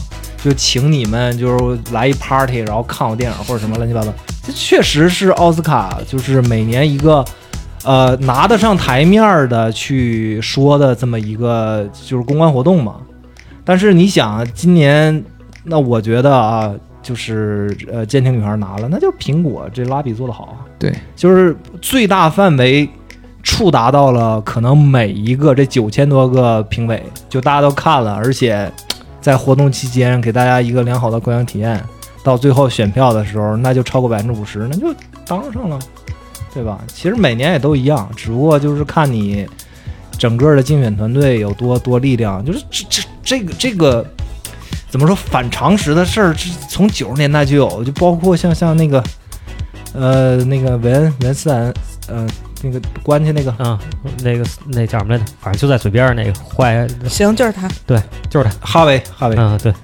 [0.42, 4.12] 就请你们就是来一 party，然后看我电影或者什么乱七八糟。
[4.46, 7.24] 这确实是奥斯卡，就是每年一个，
[7.84, 12.96] 呃，拿得上台面的去说的这么一个就是公关活动嘛。
[13.64, 15.24] 但是你想，今年
[15.62, 16.70] 那我觉得啊，
[17.04, 20.66] 就是呃，监听女孩拿了，那就是苹果这拉比做的好啊。
[20.78, 22.88] 对，就是最大范围
[23.42, 28.72] 触达到了可能每一个这九千多个评委，就大家都看了，而且
[29.20, 31.78] 在活动期间给大家一个良好的观影体验，
[32.22, 34.94] 到最后选票的时候，那就超过百分之五十，那就
[35.26, 35.78] 当上了，
[36.54, 36.78] 对吧？
[36.88, 39.46] 其实每年也都一样，只不过就是看你
[40.18, 44.06] 整个的竞选团队有多多力量，就是这这这个这个
[44.94, 49.02] 怎么说反常识的事儿，是从九十年代就有，就包括像像那个
[49.92, 51.74] 呃那个韦恩韦恩斯坦
[52.06, 52.24] 呃
[52.62, 53.76] 那个关去那个嗯，
[54.22, 55.24] 那个那叫什么来着？
[55.40, 57.68] 反正就在嘴边儿那个坏，行，就是他。
[57.84, 58.52] 对就是他。
[58.60, 59.74] 哈维哈维、嗯，对，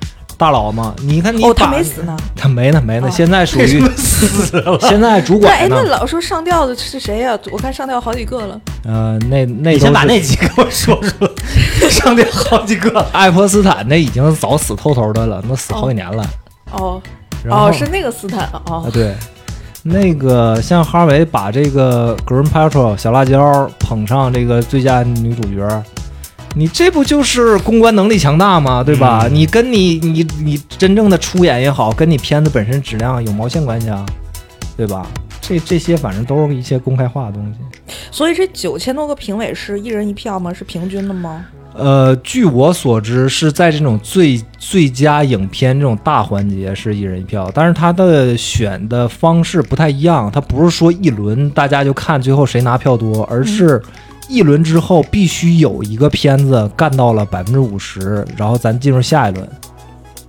[0.40, 2.16] 大佬吗，你看你哦，他没死呢。
[2.34, 4.78] 他没呢没呢，哦现在属于 死了。
[4.80, 8.58] 现在主管哎，那老说上吊的是谁呀、我看上吊好几个了。
[8.86, 11.30] 呃那那你先把那几个我说说，
[11.90, 13.04] 上吊好几个。
[13.12, 16.24] 爱泼斯坦那已经早死透透的了，那死好几年了。
[16.72, 17.02] 哦
[17.50, 18.90] 哦，是那个斯坦啊哦。
[18.90, 19.14] 对，
[19.82, 25.82] 那个像哈维把这个 Green Patrol 小辣椒捧上这个最佳女主角，
[26.56, 28.82] 你这不就是公关能力强大吗？
[28.82, 29.20] 对吧？
[29.24, 34.04] 嗯你跟你你你真正的出演也好，跟你片子本身质量有毛线关系啊？
[34.76, 35.06] 对吧？
[35.40, 37.94] 这这些反正都是一些公开化的东西。
[38.10, 40.52] 所以这九千多个评委是一人一票吗？
[40.52, 41.46] 是平均的吗？
[41.72, 53.80] 呃，据我所知，是在这种最最佳影片这种大环节是一人一票，但是他的选的方式不太一样，他不是说一轮大家就看最后谁拿票多，而是
[54.30, 59.48] 一轮之后必须有一个片子干到了百分之五十，然后咱进入下一轮。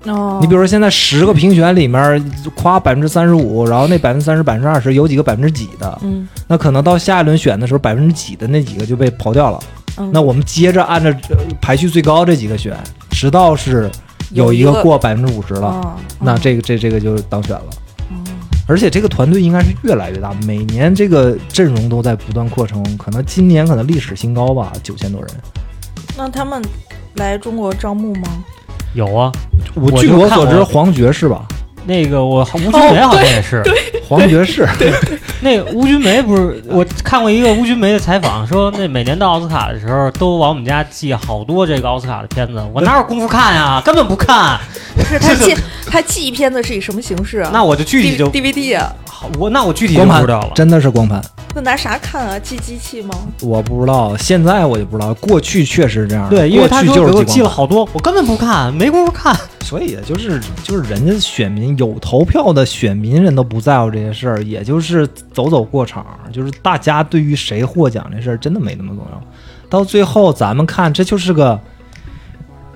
[0.06, 9.60] 哦，你比如说现在十个评选里面夸百分之三十五，然后那百分之三十、百分之二十有几个百分之几的，嗯那可能到下一轮选的时候百分之几的那几个就被刨掉了。
[9.98, 12.76] 嗯，那我们接着按照呃排序最高这几个选，
[13.12, 13.92] 直到是
[14.32, 17.66] 有一个个过百分之五十了，哦那这个这这个就当选了。
[18.72, 25.30] 哦而且这个团队应该是越来越大，每年这个阵容都在不断扩充，可能今年可能历史新高吧，九千多人。
[26.18, 26.64] 那他们
[27.16, 28.44] 来中国招募吗？
[28.94, 29.30] 有啊，
[29.76, 31.46] 我我据我所知，黄觉是吧？
[31.86, 33.62] 那个我吴君梅好像也是。
[34.12, 34.68] 黄觉是，
[35.40, 43.82] 那个吴君梅不是我看过一个吴君梅的采访，说那每年到奥斯卡的时候都往我们家寄好多这个奥斯卡的片子，我哪有功夫看呀？
[43.86, 44.60] 根本不看。
[44.98, 45.56] 不是 他寄
[45.88, 47.52] 他寄片子是以什么形式啊？
[47.54, 48.94] 那我就具体就 DVD 啊？
[49.10, 50.52] 好我那我具体就光盘不知道了。
[50.54, 52.40] 真的是光盘，那拿啥看啊？
[52.40, 53.14] 记机器吗？
[53.42, 56.30] 我不知道，现在我就不知道，过去确实这样。
[56.30, 59.36] 对，因为他说给我寄了好多，我根本不看，没工夫看。
[59.62, 69.22] 所以就是就是人家选民有投票的选民人都不在乎这些事儿，也就是走走过场，就是大家对于谁获奖这事儿真的没那么重要。
[69.70, 71.60] 到最后咱们看，这就是个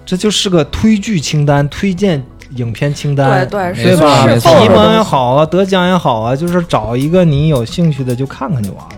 [0.06, 2.24] 这就是个推剧清单、推荐
[2.56, 4.28] 影片清单，对对对吧？
[4.28, 8.96] 是提名也好啊，得奖也好啊，就是找一个你有兴趣的就看看就完了。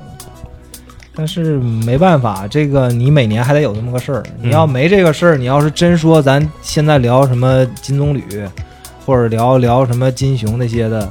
[1.15, 4.23] 但是没办法，这个你每年还得有这么个事儿。
[4.39, 8.47] 你要没这个事儿，你要是真说咱现在聊什么金棕榈，
[9.03, 11.09] 或者聊聊什么金熊那些的，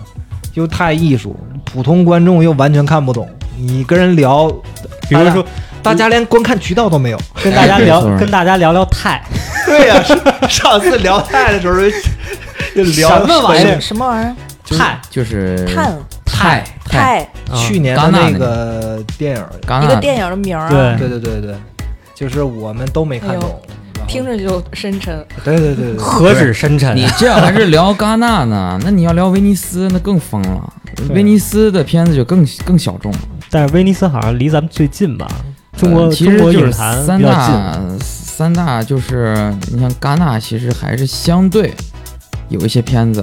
[0.55, 3.29] 又太艺术，普通观众又完全看不懂。
[3.59, 4.49] 你跟人聊，
[5.09, 5.45] 比如说
[5.83, 7.19] 大家连观看渠道都没有。
[7.43, 9.21] 跟大家聊跟大家聊聊泰，
[9.67, 10.01] 对呀、
[10.49, 11.75] 上次聊泰的时候
[12.85, 14.35] 什么玩意儿什什么玩意儿？
[14.77, 19.45] 泰就是碳泰泰啊去年的那个电影，
[19.83, 21.55] 一个电影的名儿啊，对对对对对，
[22.15, 23.61] 就是我们都没看懂。
[24.09, 25.25] 听着就深沉。
[25.43, 28.79] 对对对对，何止深沉你这还是聊戛纳呢？
[28.85, 30.73] 那你要聊威尼斯，那更疯了。
[31.11, 33.19] 威尼斯的片子就更更小众了。
[33.51, 35.27] 但是威尼斯好像离咱们最近吧？
[35.77, 37.21] 中国、呃其实就是三。
[37.21, 41.73] 大三大就是你像戛纳，其实还是相对
[42.49, 43.23] 有一些片子，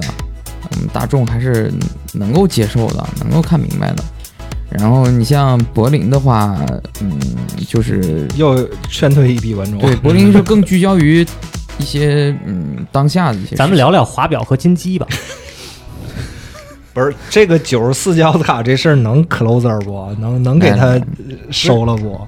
[0.72, 1.72] 嗯，大众还是
[2.12, 4.04] 能够接受的，能够看明白的。
[4.70, 6.58] 然后你像柏林的话，
[7.00, 7.18] 嗯，
[7.66, 9.80] 就是又劝退一批观众。
[9.80, 11.24] 对柏林是更聚焦于
[11.78, 13.54] 一些嗯当下的一些。
[13.54, 15.06] 咱们聊聊华表和金鸡吧。
[16.92, 20.08] 不是这个九十四届奥斯卡这事儿能 closer 不？
[20.20, 21.00] 能能给他
[21.50, 22.20] 收了不？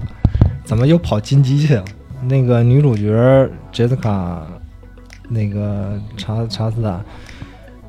[0.65, 1.85] 怎么又跑金鸡去了？
[2.23, 4.45] 那个女主角杰斯卡，
[5.27, 7.03] 那个查查斯坦，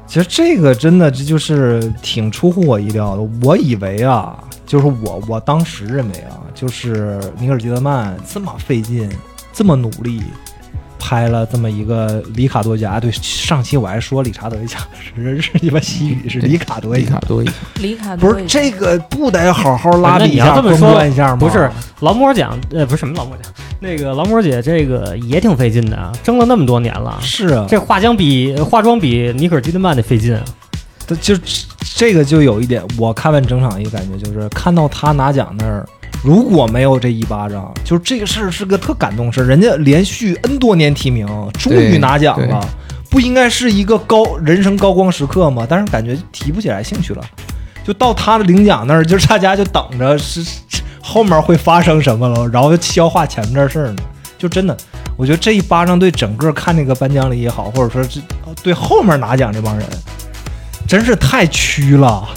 [0.07, 3.23] 其实这个真的这就是挺出乎我意料的。
[3.43, 9.11] 我以为啊，就是我我当时认为啊，就是尼尔基德曼这么费劲，
[9.53, 10.23] 这么努力。
[11.09, 14.77] 拍了这么一个里卡多奖，对，上期我还说理查德一家
[15.17, 17.49] 是是鸡巴西语，是里卡多一奖里卡，多一
[17.81, 21.37] 里卡不是这个不得好好拉一下、这么说关一下吗？
[21.37, 27.19] 不是劳模奖，呃，不是什么劳模奖，那个劳模姐这个也挺费劲的啊，争了那么多年了。
[27.23, 30.45] 是啊，这化妆比化妆比尼可基德曼得费劲啊。
[31.07, 31.35] 这就
[31.97, 35.89] 这个就有一点，我看完整场一个感觉就是，看到他拿奖那儿，
[36.23, 41.27] 如果没有这一巴掌，就是这个事儿是个特感动事儿，人家连续 N 多年提名，
[41.59, 42.61] 终于拿奖了，
[43.09, 45.67] 不应该是一个高人生高光时刻吗？
[45.69, 47.25] 但是感觉提不起来兴趣了，
[47.85, 50.61] 就到他的领奖那儿，就是大家就等着是是
[51.01, 53.97] 后面会发生什么了，然后消化前面这事儿呢。
[54.37, 54.77] 就真的，
[55.17, 58.21] 我觉得这一巴掌对整个看那个颁奖礼也好，或者说这
[58.63, 59.85] 对后面拿奖这帮人，
[60.87, 62.29] 真是太屈了。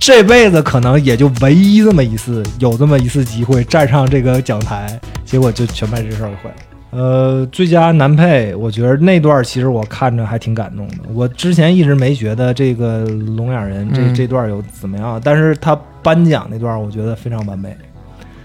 [0.00, 6.56] 这辈子可能也就唯一这么一次，有这么一次机会站上这个讲台，结果就全把这事儿给毁了。
[6.92, 10.94] 呃，最佳男配，我觉得那段其实我看着还挺感动的。
[11.12, 17.76] 我之前一直没觉得这个聋哑人这、嗯这段有怎么样，但是他颁奖那段我觉得非常完美。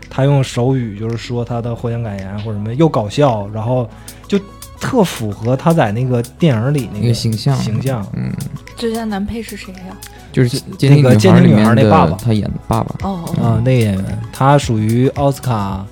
[0.09, 3.89] 他用手语就是说他的获奖感言或者什么，又搞笑，然后
[4.27, 4.37] 就
[4.79, 8.05] 特符合他在那个电影里那那个形象形象。
[8.13, 8.31] 嗯，
[8.75, 9.97] 最佳男配是谁呀、
[10.35, 12.17] 就是那监听个监听女孩那爸爸。
[12.17, 15.85] 他演的爸爸，哦，啊、那个演员，他属于奥斯卡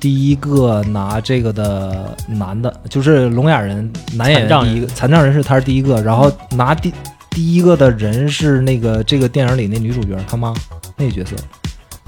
[0.00, 4.74] 第一个拿这个的男的，就是聋哑人男演残障人。
[4.74, 6.92] 员第一个，残障人士他是第一个，然后拿第
[7.30, 10.52] 第一个的人是那个这个电影里那女主角他妈
[10.96, 11.36] 那个角色，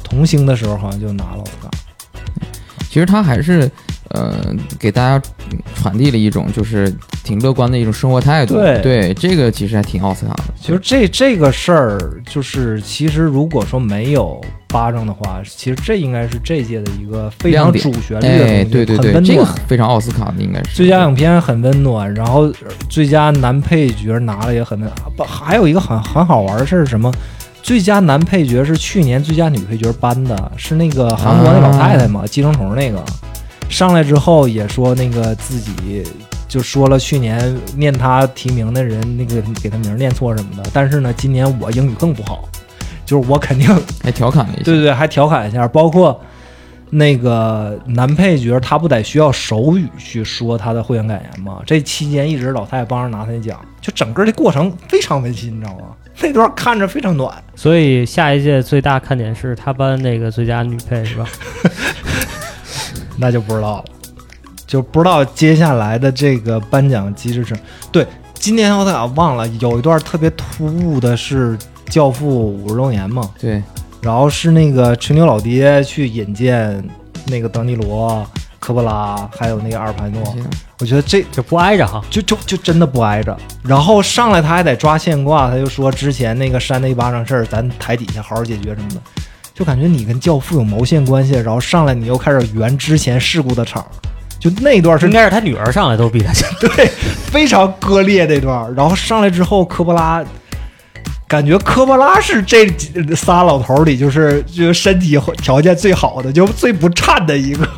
[0.03, 1.71] 童星的时候好像就拿了奥斯卡。
[2.91, 3.71] 其实他还是
[4.11, 4.35] 呃
[4.79, 5.21] 给大家
[5.75, 6.93] 传递了一种就是
[7.25, 8.55] 挺乐观的一种生活态度。
[8.55, 10.45] 对对这个其实还挺奥斯卡的。
[10.61, 19.55] 其实这这个事儿，就是其实如果说没有巴掌的话，其实这应该是这届的一个非常主旋律的东西，哎，对对对，这个暖。
[19.67, 27.13] 非常奥斯卡的应该是最佳影片很温暖，然后呃最佳男配角拿了也很温不，还有一个很很好玩的事儿是什么？
[27.63, 33.05] 最佳男配角是去年最佳女配角颁的，是那个韩国那老太太嘛，寄生虫那个，
[33.69, 36.05] 上来之后也说那个自己
[36.49, 42.49] 就说了去年念他提名的人那个给他名儿念错什么的，但是呢，今年我英语更不好，
[43.05, 43.69] 就是我肯定
[44.03, 44.63] 还调侃了一下。
[44.65, 46.19] 对对对，还调侃一下，包括
[46.91, 51.61] 那个男配角，他不得需要手语去说他的获奖感言吗？
[51.67, 55.89] 这期间一直老太太帮着拿他的奖，就整个这过程非常温馨，你知道吗？
[56.21, 57.33] 那段看着非常暖。
[57.55, 61.29] 所以下一届最大看点是他颁那个最佳女配是吧？
[63.19, 63.85] 那就不知道了，
[64.67, 67.55] 就不知道接下来的这个颁奖机制是。
[67.91, 71.59] 对，今年奥斯卡忘了有一段特别突兀的是
[71.91, 73.63] 《教父》五十周年嘛，对，
[74.01, 76.83] 然后是那个吹牛老爹去引荐
[77.27, 78.25] 那个德尼罗、
[78.61, 80.37] 科波拉，还有那个阿尔帕诺，
[80.79, 82.01] 我觉得这就不挨着哈。
[82.09, 83.37] 就就就真的不挨着。
[83.65, 89.01] 然后上来他还得抓现挂，他就说之前那个扇他一巴掌事儿，咱台底下好好解决什么的，
[89.59, 91.33] 就感觉你跟教父有毛线关系。
[91.33, 93.85] 然后上来你又开始圆之前事故的场，
[94.39, 96.49] 就那段是应该是他女儿上来都比他强。
[96.61, 96.87] 对
[97.33, 98.73] 非常割裂那段。
[98.77, 100.25] 然后上来之后，科波拉。
[101.27, 107.69] 感觉科波拉是这几仨老头里，就是就是身体条件最好的，就最不颤的一个，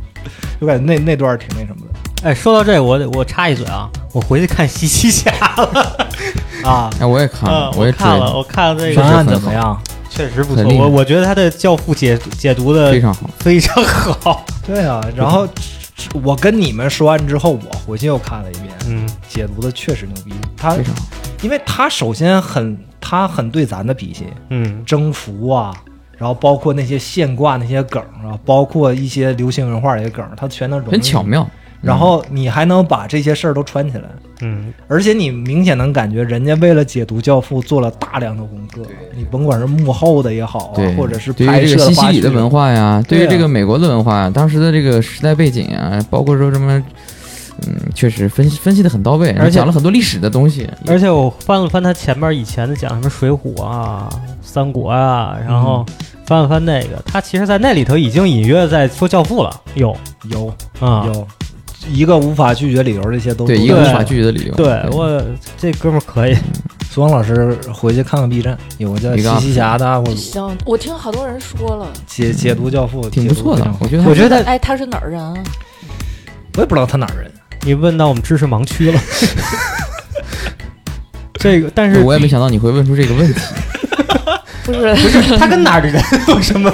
[0.60, 6.06] 就感觉那那段挺那什么的哎，说到这，我得我插一嘴啊，我回去看西西侠了。
[6.62, 6.90] 啊。
[7.00, 9.80] 哎，我也看了，我，也看了，我看了这方个，案怎么样？
[10.18, 10.64] 确实不错。
[10.64, 13.30] 我我觉得他的教父解解读的非常好。
[13.38, 14.44] 非常好。
[14.66, 15.46] 对啊，然后
[16.24, 20.32] 我跟你们说完之后，我回去又看了一遍，嗯，解读的确实牛逼。
[20.56, 21.02] 他非常好，
[21.42, 25.72] 因为他首先很他很对咱的脾气，嗯，征服啊，
[26.16, 31.22] 然后包括那些现挂那些梗啊，包括一些流行文化的一些梗，他全能融入很巧。
[31.22, 31.48] 妙。
[31.80, 34.04] 然后你还能把这些事儿都串起来，
[34.40, 38.82] 嗯，而且你明显能感觉人家为了解读《教父》做了大量的功课。
[39.14, 46.82] 你甭管是幕后的也好啊对，，或者是对拍摄于这个西西里的文化呀，对于这个美国的文化呀，当时的这个时代背景啊，包括说什么，
[47.66, 50.68] 嗯，确实分析分析的很到位，而且讲了很多历史的东西。
[50.86, 54.08] 而且我翻了翻他前面以前的讲什么《水浒》啊、
[54.42, 55.86] 三国啊，然后
[56.26, 59.60] 翻了翻那个，他其实在那里头已经隐约在说教父了。
[59.74, 59.96] 有
[60.30, 61.26] 有啊，有
[61.90, 64.54] 一个无法拒绝理由，这些都对对一个无法拒绝的理由。
[64.54, 65.22] 对我
[65.56, 66.36] 这哥们儿可以。
[66.90, 70.02] 苏王老师回去看看 B 站，有个叫一个西西侠的，
[70.64, 75.34] 我听好多人说了，解解读教父，挺不错的我觉得我觉得哎，他是哪儿人啊？
[76.56, 77.30] 我也不知道他哪儿人，
[77.62, 79.00] 你问到我们知识盲区了。
[81.38, 83.40] 这个，但是我也没想到你会问出这个问题。
[84.64, 86.72] 不是，不是他跟哪儿的人 有什么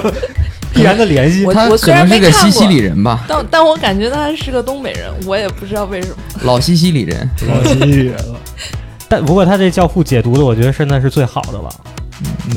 [0.75, 1.53] 必然的联系 我？
[1.53, 6.15] 他可能是个西西里人吧，但但我感觉他是个东北人，我也不知道为什么。
[6.43, 7.27] 老西西里人。
[7.47, 8.39] 老西西里人了。
[9.07, 11.69] 但不过他这教父解读的，我觉得现在是最好的了。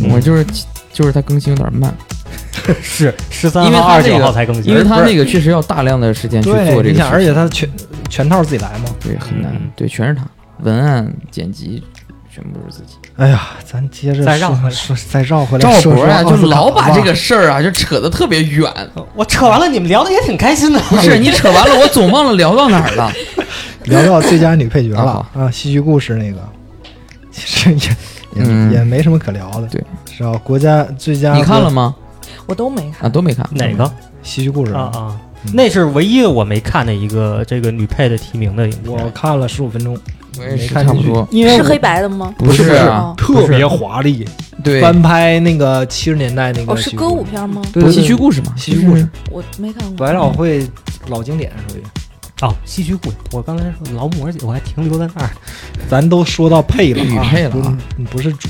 [0.03, 0.45] 嗯我就是
[0.93, 1.93] 就是他更新有点慢，
[2.83, 7.69] 是十三因为号、二十九号才更新，因为他那个确实要大量的时间去做这个，而且他全
[8.09, 10.25] 全套自己来嘛，对很难嗯，对，全是他
[10.61, 11.83] 文案、剪辑
[12.41, 12.95] 全部是自己。
[13.17, 18.73] 哎呀，咱接着再绕回来说，再绕回来赵说博啊，就老把这个事儿啊，就扯得特别远。
[19.15, 20.79] 我扯完了，你们聊的也挺开心的。
[20.89, 23.13] 不是你扯完了，我总忘了聊到哪儿了。
[23.85, 26.39] 聊到最佳女配角了啊啊，戏剧故事那个，
[27.33, 27.77] 其实也
[28.37, 29.83] 也、嗯也没什么可聊的，对，
[30.15, 30.33] 是吧？
[30.45, 31.95] 国家最佳你看了吗？
[32.47, 33.09] 我都没看啊，。
[33.09, 33.45] 都没看。
[33.53, 33.91] 哪个
[34.23, 35.55] 戏剧故事啊啊嗯？
[35.55, 38.99] 那是唯一我没看的一个这个女配的提名的影我。
[39.15, 39.97] 看了十五分钟，
[40.39, 41.29] 我也是没看进去差不多。
[41.31, 42.35] 是因为是黑白的吗？
[42.39, 42.69] 不是
[43.17, 44.27] 特别华丽，
[44.63, 47.63] 对，翻拍那个七十年代那个哦，是歌舞片吗？
[47.73, 50.07] 对戏曲故事嘛，戏曲故事，我没看过。
[50.07, 50.67] 百老汇
[51.09, 51.83] 老经典属于。
[52.41, 55.31] 哦，戏曲故事，我刚才说劳模姐，我还停留在那儿。
[55.89, 57.79] 咱都说到配了啊，配了啊
[58.11, 58.49] 不是主。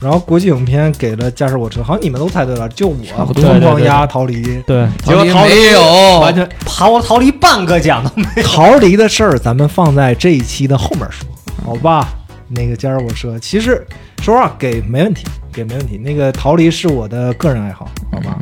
[0.00, 2.94] 然后国际影片给了《驾驶我车》，好像你们都猜对了，就我
[3.34, 11.28] 疯狂鸭逃离，对，结果逃离没有完全逃逃离半个奖都没逃离的事儿，咱们放在这一期的后面说，
[11.64, 12.08] 好吧？
[12.48, 13.84] 那个《驾驶我车》，其实
[14.22, 15.98] 说实话给没问题，给没问题。
[15.98, 18.38] 那个逃离是我的个人爱好，好吧？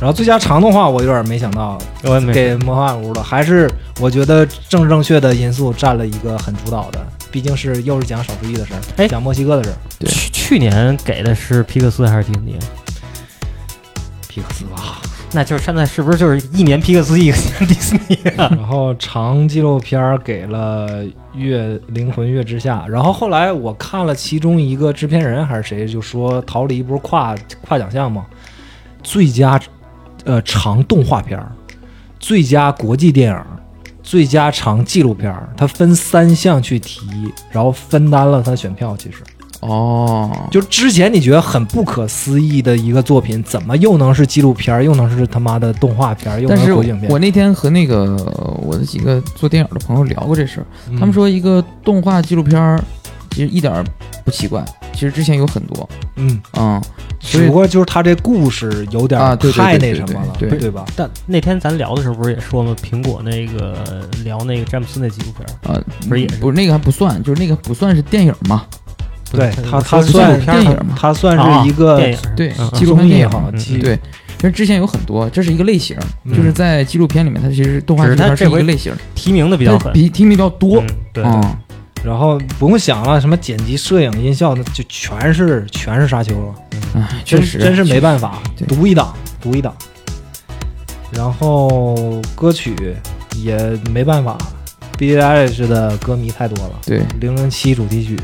[0.00, 3.70] 然后最佳长动画，我有点没想到我也没给魔幻屋了，还是
[4.00, 9.76] 我觉得政治正确的因素占了一个很主导的，毕竟是又是讲少数裔的事儿，哎讲墨西哥的事儿。
[9.98, 12.58] 对去去年给的是皮克斯还是迪士尼？
[14.28, 15.00] 皮克斯吧。
[15.32, 18.48] 那就是现在是不是就是一年皮克斯一个年迪士尼啊？
[18.56, 21.04] 然后长纪录片儿给了
[21.34, 28.26] 《月灵魂月之下》，然后后来我看了其中一个制片人还是谁就说《逃离》不是跨跨奖项吗？
[29.04, 29.58] 最佳
[30.24, 31.52] 呃长动画片儿、
[32.18, 33.44] 最佳国际电影、
[34.10, 37.06] 最佳长纪录片儿，它分三项去提，
[37.48, 38.96] 然后分担了他选票。
[38.96, 39.18] 其实
[39.60, 47.08] 哦，就之前你觉得很不可思议的一个作品，怎么又能是纪录片儿，又能是他妈的动画片儿，又能但是是国际影片？
[47.08, 48.16] 我那天和那个
[48.66, 52.82] 我的几个做电影的朋友聊过这事儿，嗯他们说一个动画纪录片儿
[53.30, 53.84] 其实一点儿
[54.24, 54.64] 不奇怪，
[55.00, 56.38] 其实之前有很多，嗯。
[56.58, 56.78] 嗯，
[57.18, 60.84] 只不过就是他这故事有点啊对对太对对那什么了，对对吧？
[60.94, 62.76] 但那天咱聊的时候不是也说吗？
[62.82, 68.66] 苹果那个聊那个詹姆斯那纪录片儿，啊，不是也是不是那个还不算，就是那个不算是电影嘛，
[69.32, 73.98] 对他，他算纪录片儿电影嘛他算啊是一个电影，对嗯，纪录片也好，对，
[74.36, 81.56] 其实之前有很多，这是一个类型，嗯就是在纪录片里面，它其实动画只纪录片是一个类型，提名的比较狠，比提名比较多嗯，对，嗯，
[82.04, 86.54] 然后不用想了，什么剪辑、摄影、音效，那就全是全是沙丘了，
[86.94, 89.74] 哎，真确实真是没办法，独一档，独一档。
[91.12, 92.74] 然后歌曲
[93.36, 93.56] 也
[93.90, 94.38] 没办法
[94.96, 98.18] ，Billie Eilish 的歌迷太多了，对，《零零七》主题曲，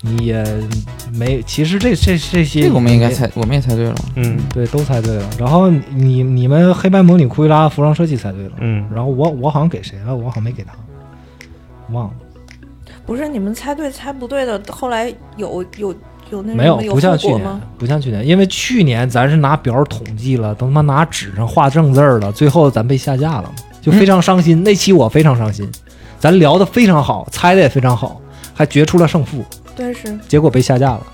[0.00, 0.44] 你也
[1.14, 5.30] 没，其实这这这些这个我们应该猜，我们也猜对了，嗯对，都猜对了。
[5.38, 10.14] 然后你你们黑白魔女库伊拉服装设计猜对了，嗯，然后我我好像给谁了？
[10.14, 10.72] 我好像没给他，
[11.92, 12.14] 忘了。
[13.04, 15.94] 不是你们猜对猜不对的，后来有有
[16.30, 24.62] 有那没有，不像去年不像去年，因为去年咱是拿表统计了，都他妈拿纸上画正字儿了，最后咱被下架了嘛，就非常伤心。
[24.62, 25.70] 那期我非常伤心，
[26.18, 28.20] 咱聊的非常好，猜的也非常好，
[28.54, 29.44] 还决出了胜负，
[29.76, 30.16] 对，是。
[30.28, 31.06] 结果被下架了，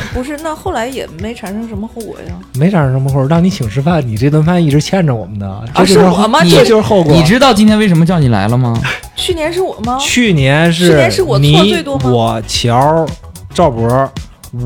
[0.14, 0.36] 不是？
[0.42, 2.34] 那后来也没产生什么后果呀。
[2.54, 7.12] 没产生什么后果，让你请吃饭，你这顿饭一直欠着我们的，这就是是我吗这这就是后果。
[7.12, 8.80] 你知道今天为什么叫你来了吗？
[9.16, 9.98] 去年是我吗？
[10.00, 13.06] 去年是去年是我错你最多吗我乔
[13.52, 14.10] 赵博，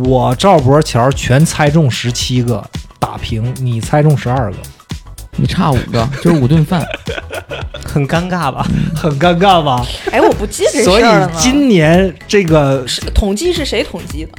[0.05, 2.65] 我赵博乔全猜中十七个，
[2.99, 4.59] 打平，你猜中十二个，
[5.37, 6.87] 你差五个，就是五顿饭。
[7.85, 8.67] 很尴尬吧？
[8.95, 9.85] 很尴尬吧？
[10.11, 11.33] 哎，我不记这所以事儿了呢。
[11.39, 14.31] 今年这个是统计是谁统计的？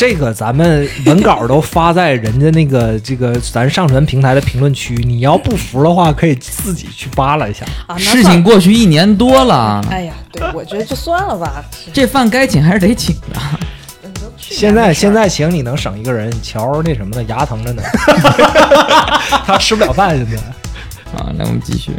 [0.00, 7.66] 这个咱们文稿都发在人家那个这个咱上传平台的评论区，你要不服的话，可以自己去扒拉一下。
[7.86, 11.62] 啊，事情过去一年多了，哎呀，对，我觉得就算了吧。
[11.92, 13.38] 这饭该请还是得请的。
[14.38, 17.82] 现在现在请你能省一个人，乔那什么的牙疼着呢，
[19.44, 20.42] 他吃不了饭现在。
[21.14, 21.92] 啊，来我们继续。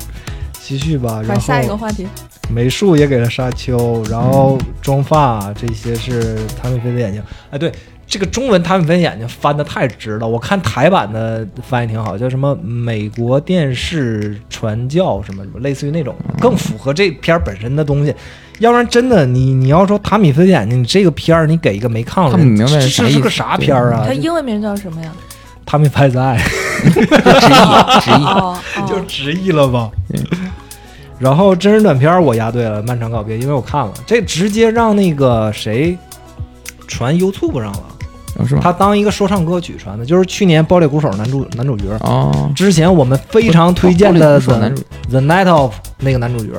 [0.60, 2.08] 继续吧，然后下一个话题。
[2.52, 7.22] 美术也给了沙丘，然后妆发这些是汤米菲的眼睛。
[7.50, 7.72] 哎，对，
[8.06, 18.14] 这个中文汤米菲眼睛翻的太直了，我看台版的翻译挺好，叫什么美国电视传教什么什么，类似于那种，更符合这片儿本身的东西。
[18.60, 24.14] 要不然真的，你你要说塔米菲的眼睛，你这个片儿你给一个没看过他明白这是个啥片儿啊它？
[24.14, 25.12] 英文名叫什么呀？
[25.66, 26.38] 塔米拍在爱。
[26.84, 28.24] 直译，直译。
[28.26, 30.20] 哦， 就哦直译了吧对。
[31.22, 35.96] 然后真人短片我押对了，《漫长告别》，因为我看了，这直接让那个谁
[36.88, 37.84] 传 YouTube 上了，
[38.40, 38.62] 哦，是吧？
[38.64, 41.86] 他当一个说唱歌曲传的，就是去年《爆裂鼓手》男主男主角。
[42.00, 44.52] 哦，之前我们非常推荐的手
[45.10, 46.52] The Night of 那个男主角，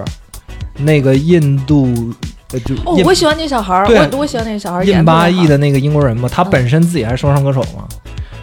[0.78, 2.14] 那个印度
[2.52, 7.84] 呃就我喜欢那小孩儿，对我我喜欢那小孩儿，印巴裔裔的那个英国人嘛，他嗯本身自己还是说唱歌手嘛。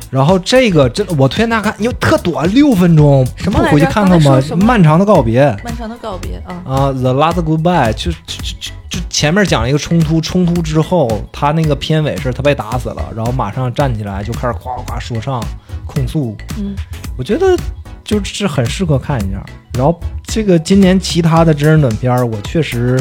[0.09, 4.41] 然后这个真的，我推荐大家看，因为特短，六分钟，什么回去看看吗刚才说？
[4.41, 15.43] 什么漫长的告别漫长的告别啊，啊，《The Last Goodbye》就就就就就前面讲了一个冲突，冲突之后，他那个片尾是他被打死了，然后马上站起来就开始夸夸说唱
[15.85, 16.75] 控诉，嗯，
[17.15, 17.55] 我觉得
[18.03, 19.45] 就是很适合看一下。
[19.73, 22.99] 然后这个今年其他的真人短片儿，我确实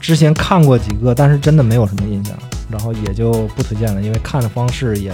[0.00, 2.34] 之前看过几个，但是真的没有什么印象，
[2.70, 5.12] 然后也就不推荐了，因为看的方式也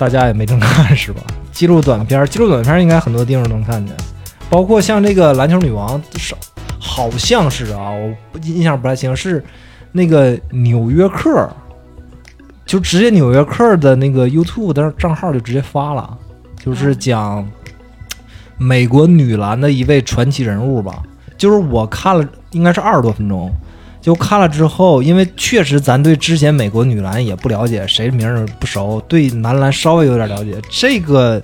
[0.00, 1.20] 大家也没正看是吧？
[1.52, 3.94] 记录短片，记录短片应该很多地方能看见，
[4.48, 6.34] 包括像这个篮球女王是
[6.78, 9.44] 好像是啊，我印象不太清，是
[9.92, 11.48] 那个纽约客。
[12.64, 16.16] 就直接纽约客的那个 YouTube 的账号就直接发了，
[16.56, 17.44] 就是讲
[18.56, 21.02] 美国女篮的一位传奇人物吧。
[21.36, 23.52] 就是我看了，应该是二十多分钟，
[24.00, 30.58] 就看了之后，因为确实咱对之前美国女篮也不了解，谁名儿不熟，对男篮稍微有点了解。
[30.70, 31.40] 这个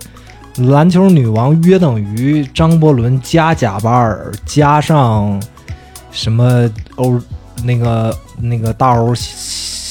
[0.56, 5.40] 篮球女王约等于张伯伦加贾巴尔加上
[6.10, 7.20] 什么欧
[7.62, 9.14] 那个那个大欧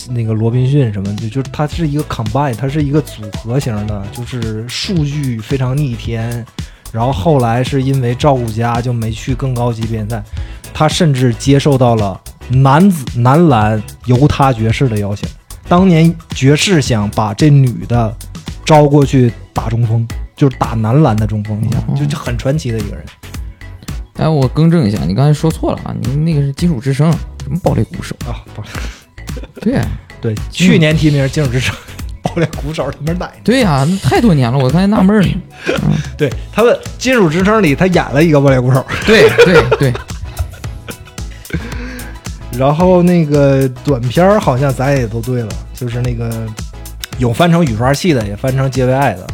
[0.09, 6.43] 那个罗宾逊什么的，就是它是一个 combine，它是一个组合型的，就是数据非常逆天。
[6.91, 10.23] 然后后来是因为照顾家就没去更高级别赛，
[10.73, 12.19] 他甚至接受到了
[12.49, 15.27] 男子男篮犹他爵士的邀请。
[15.67, 18.15] 当年爵士想把这女的
[18.63, 23.05] 招过去打中锋，就是打男篮的中锋，你想就就很传奇的一个人。
[24.17, 27.11] 哎，我更正一下，你刚才说错了啊，你那个是金属之声，
[27.43, 28.15] 什么爆裂鼓手？
[28.27, 28.63] 啊，不
[29.59, 29.85] 对啊
[30.21, 31.75] 对，去年提名金属之声，
[32.23, 33.29] 爆裂鼓手他们哪？
[33.43, 35.29] 对呀、那太多年了，我刚才纳闷儿呢。
[36.17, 38.85] 对他们金属之声里他演了一个爆裂鼓手。
[39.05, 39.93] 对对对，
[42.57, 46.31] 然后那个短片儿好像咱也都对了，就是那个
[47.17, 49.27] 有翻成雨刷器的，也翻成接为爱的，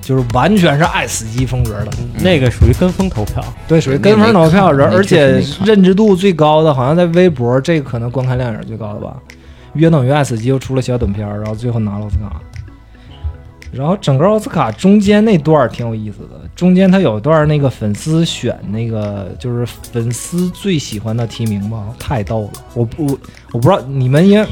[0.00, 1.88] 就是完全是爱死机风格的。
[2.20, 9.16] 那个属于跟风投票，对，属于跟风投票，那那而而且认知度最高的，好像在微博这个可能观看量也是最高的吧。
[9.74, 12.40] 约等于爱死机又出了小短片儿，然后最后拿了奥斯卡。
[13.70, 22.60] 然后整个奥斯卡中间那段儿挺有意思的，中间他有一段那个粉丝选那个就是粉丝最喜欢的提名吧，太逗了。
[22.74, 23.16] 我不
[23.52, 24.44] 我不知道你们应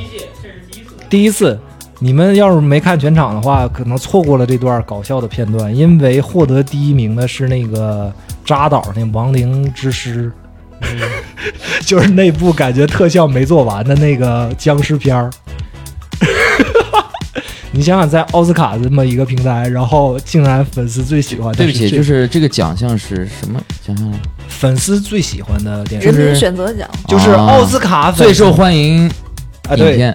[1.11, 1.59] 第一次，
[1.99, 8.13] 你们要是没看全场的话，可能错过了这段搞笑的片段，因为获得第一名的是那个
[8.45, 10.33] 扎导那《亡灵之师》，
[11.85, 15.29] 就是那部感觉特效没做完的那个僵尸片儿。
[17.77, 24.11] 你想想，在奥斯卡这么一个平台，然后竟然粉丝最喜欢的对不起，就是这个奖项是什么奖项？
[24.49, 29.07] 粉丝最喜欢的电影，人民就是选择奖，就是奥斯卡粉最受欢迎
[29.69, 30.15] 啊对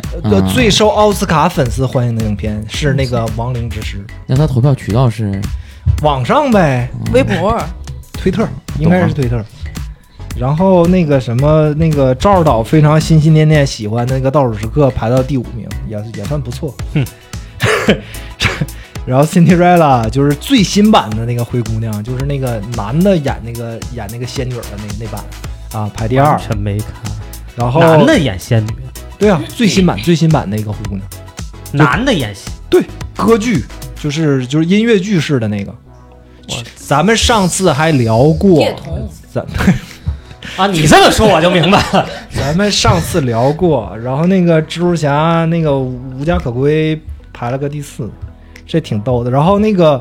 [0.52, 5.40] 最受奥斯卡粉丝欢迎的影片是那个《亡灵之诗》， 那他投票渠道是
[6.02, 7.56] 网上呗，微博，
[8.14, 8.48] 推特
[8.80, 9.40] 应该是推特。
[10.36, 16.74] 然后那个什么，那个赵导非常心心念念喜欢的那个倒数时刻排到第五名，也也算不错。
[16.96, 17.06] 哼。
[19.06, 25.24] 然后 Cinderella 就是最新版的那个灰姑娘，就是那个男的演那个演那个仙女的那那版
[25.74, 26.40] 啊，排第二完。
[26.40, 26.90] 全没看。
[27.56, 28.72] 然后男的演仙女，
[29.18, 31.06] 对啊，最新版最新版那个灰姑娘，
[31.74, 32.84] 男的演仙，对，
[33.16, 33.66] 歌剧
[33.96, 35.76] 就是就是音乐剧式的那个。
[36.76, 38.62] 咱们上次还聊过
[39.32, 39.46] 咱
[40.58, 42.06] 啊，你这么说我就明白了。
[42.36, 47.00] 咱们上次聊过，然后那个蜘蛛侠那个无家可归
[47.42, 48.08] 排了个第四，
[48.68, 49.32] 这挺逗的。
[49.32, 50.00] 然后那个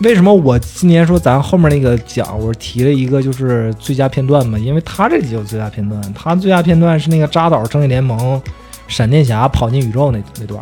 [0.00, 8.42] 为什么我今年说咱后面那个奖，我提了一个就是最佳片段嘛，因为他这里就有最佳片段，他最佳片段是那个扎导正义联盟
[8.88, 10.60] 闪电侠跑进宇宙那那段。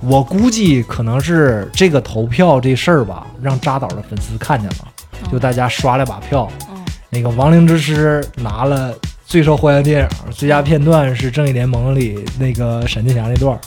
[0.00, 4.88] 我估计可能是这个投票这事儿吧，让扎导的粉丝看见了，
[5.30, 8.92] 就大家刷了把票，嗯，那个《亡灵之师》拿了
[9.24, 13.60] 最受欢迎电影，最佳片段是《正义联盟》里那个闪电侠那段儿。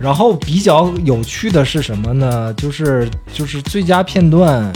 [0.00, 2.54] 然后比较有趣的是什么呢？
[2.54, 4.72] 就是就是最佳片段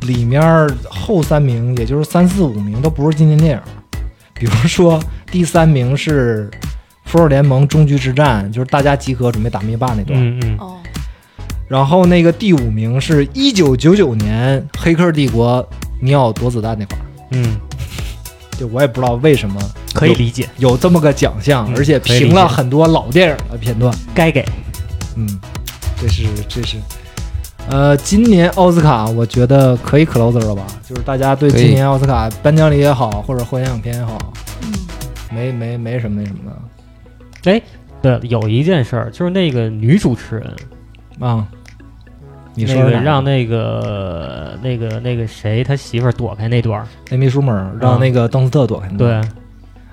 [0.00, 0.42] 里面
[0.88, 3.60] 后三名，也就是三四五名都不是今年电影。
[4.32, 4.98] 比如说
[5.30, 6.50] 第三名是
[7.04, 10.18] 《复仇者联盟：终局之战》，就是大家集合准备打灭霸那段。
[10.18, 10.78] 嗯嗯，哦，
[11.68, 15.62] 然后那个第五名是一九九九年《黑客帝国》
[16.00, 17.04] 尼奥躲子弹那块儿。
[17.32, 17.56] 嗯，
[18.58, 19.60] 就我也不知道为什么
[19.92, 23.94] 可以理解，有这么个奖项，嗯而且评了很多老电影的片段。
[24.14, 24.44] 该给。
[25.16, 25.28] 嗯，
[26.00, 26.78] 这是这是。
[27.68, 30.66] 呃，今年奥斯卡我觉得可以 closer 了吧？
[30.88, 34.18] 就是大家对可以今年奥斯卡颁奖礼也好，或者获奖影片也好，
[34.62, 34.72] 嗯，
[35.30, 37.52] 没没没什么那什么的。
[37.52, 37.62] 哎，
[38.02, 40.56] 对，有一件事儿，就是那个女主持人，
[41.20, 41.46] 啊。
[42.54, 49.20] 你说那个让那个那个那个谁他媳妇儿躲开那段儿，Amy Schumer 让那个邓斯特躲开那对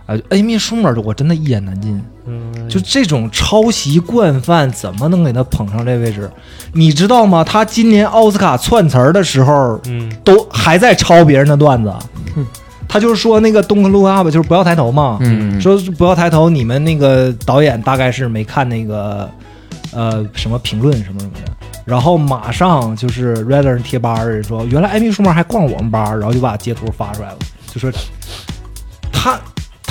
[0.10, 2.02] 段，，啊，Amy Schumer 我真的一言难尽。
[2.26, 6.30] 嗯，就这种抄袭惯犯，怎么能给他捧上这位置？
[6.74, 7.44] 你知道吗？
[7.44, 11.94] 他今年奥斯卡串词儿的时候，嗯都还在抄别人的段子
[12.36, 12.46] 嗯。
[12.88, 15.20] 他就是说那个 “Don't look up”，就是不要抬头嘛。
[15.22, 19.30] 嗯，说不要抬头，你们那个导演大概是没看那个
[19.92, 21.52] 呃什么评论什么什么的。
[21.86, 27.38] 然后马上就是 Reddit 上贴吧的人说，原来艾米舒曼还逛我们吧，然后就把截图发出来了，
[27.72, 27.92] 就说
[29.12, 29.40] 他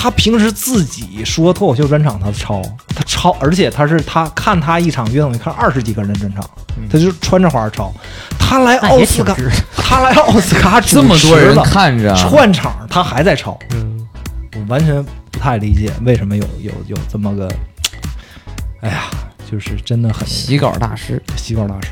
[0.00, 2.62] 他平时自己说脱口秀专场他抄，
[2.94, 6.48] 他抄，而且他是他看他一场约等于看二十几个人的专场，
[6.88, 7.92] 他就穿着花抄。
[8.38, 9.36] 他来奥斯卡，
[9.76, 13.58] 他来奥斯卡这么多人看着，串场，他还在抄。
[13.74, 14.06] 嗯，
[14.54, 17.52] 我完全不太理解为什么有有有这么个，
[18.82, 19.10] 哎呀，
[19.50, 21.88] 就是真的很洗稿大师，洗稿大师。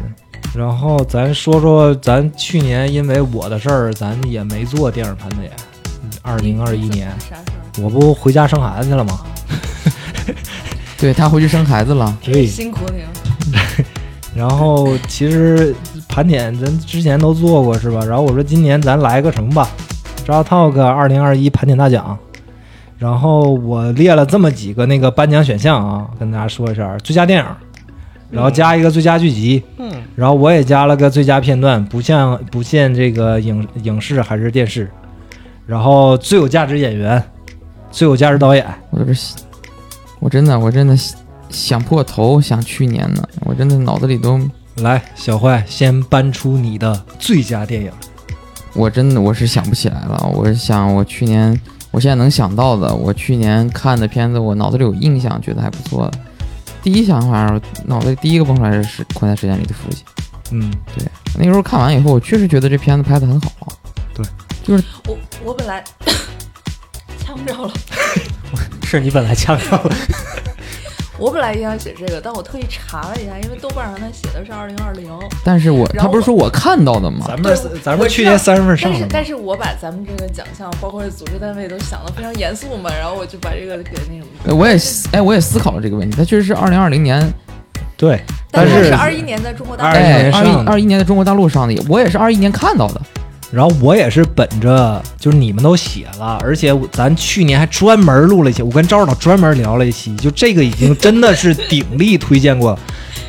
[0.54, 5.50] 然后咱说说，咱去年因为我的事儿，咱也没做电影盘点。
[6.22, 7.55] 二零二一年，啥事儿？
[7.80, 9.20] 我不回家生孩子去了吗？
[10.98, 12.46] 对他回去生孩子了，对。
[12.46, 13.08] 辛苦你了。
[14.34, 15.74] 然后其实
[16.08, 18.00] 盘点咱之前都做过是吧？
[18.04, 19.68] 然后我说今年咱来个什么吧
[20.26, 22.18] ，Draw Talk 二零二一盘点大奖。
[22.98, 27.46] 然后我列了这么几个那个颁奖选项啊，跟大家说一下：最佳电影，
[28.30, 34.90] 然后加一个最佳剧集，嗯，然后我也加了个最佳片段，不像不限这个影影视还是电视，
[35.66, 37.22] 然后最有价值演员，
[37.96, 39.36] 最有价值导演，我这是，
[40.20, 40.94] 我真的我真的
[41.48, 44.38] 想破头想去年呢，我真的脑子里都，
[44.82, 47.90] 来，小坏先搬出你的最佳电影。
[48.74, 51.58] 我真的我是想不起来了，我是想我去年，
[51.90, 56.18] 我现在能想到的，我去年看的片子，我脑子里有印象，觉得还不错的。
[56.82, 60.04] 第一想法，脑子里第一个蹦出来的是《困在时间里的父亲》。
[60.50, 61.06] 嗯，对
[61.38, 63.72] 那个时候看完以后，我确实觉得这片子拍的很好。
[64.14, 64.22] 对，
[64.62, 65.82] 就是我我本来
[67.36, 67.72] 呛着了，
[68.84, 69.90] 是你本来呛着了，
[71.18, 75.10] 我本来也想写这个，但我特意查了一下，因为豆瓣上它写的是二零二零。
[75.44, 77.24] 但是我他不是说我看到的吗？
[77.26, 84.26] 咱们咱们去年三月份上的但是但是我把咱们这个奖项，包括组织单位都想得非常严肃嘛，然后我就把这个给那什么。
[84.44, 86.16] 呃我也思哎，我也思考了这个问题。
[86.16, 87.32] 它确实是二零二零年，
[87.96, 88.20] 对，
[88.50, 93.00] 但但是是二一年在中国大陆21哎，年二一二一年在中国大陆上的，我也是二一年看到的。
[93.52, 102.78] 然后我也是本着就是你们都写了，而且咱去年还专门录了一期，我跟赵指导专门聊了一期，就这个已经真的是鼎力推荐过。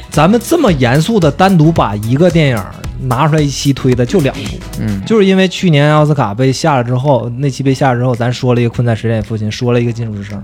[0.09, 2.63] 咱们这么严肃的单独把一个电影
[3.01, 10.39] 拿出来一期推的就两部，嗯，就是因为去年奥斯卡被下了之后，那期被下了之后，咱说了一个《困在时间里父亲》，说了一个《金属之声》，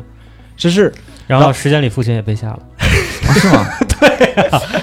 [0.55, 0.93] 这是
[1.26, 2.59] 然后时间里父亲也被下了，
[3.28, 3.66] 啊 是吗？
[4.00, 4.10] 对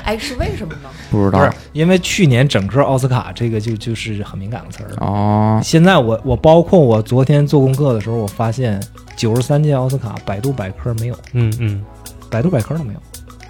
[0.05, 0.89] 哎，是为什么呢？
[1.11, 4.91] 不知道不是因为去年整个奥斯卡这个就就是很敏感的词儿。
[5.05, 8.81] 哦，现在我我包括我昨天做功课的时候，我发现
[9.17, 11.83] 九十三届奥斯卡百度百科没有，嗯嗯，
[12.31, 13.01] 百度百科都没有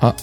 [0.07, 0.15] 啊，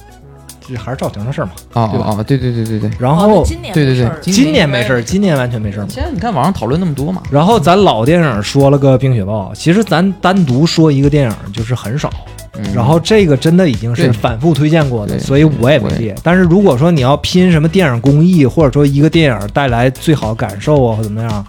[0.68, 1.52] 这还是赵婷的事儿嘛。
[1.74, 2.92] 啊对吧哦哦，对对对对对。
[3.00, 5.90] 然后哦今年对对对没事儿今今年没事儿，今年完全没事儿嘛。
[5.90, 12.12] 现在你看网上讨论那么多嘛，然后咱老电影说了个《冰雪暴》，其实咱单独说一个电影就是很少。
[12.58, 16.16] 嗯然后这个真的已经是反复推荐过的，所以我也没列。
[16.24, 21.46] 但是如果说你要拼什么电影工艺，或者说一个电影带来最好感受啊，或怎么样，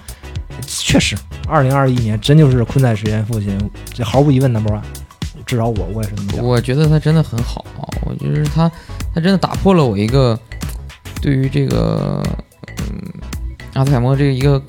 [0.66, 3.58] 确实，二零二一年真就是《困在时间父亲》，
[3.92, 4.80] 这毫无疑问 number one。
[5.46, 6.44] 至少我我也是这么想。
[6.44, 7.64] 我觉得他真的很好，
[8.04, 8.70] 我觉得他
[9.14, 10.38] 他真的打破了我一个
[11.22, 12.22] 对于这个
[12.82, 13.00] 嗯
[13.72, 14.60] 阿兹海默这个一个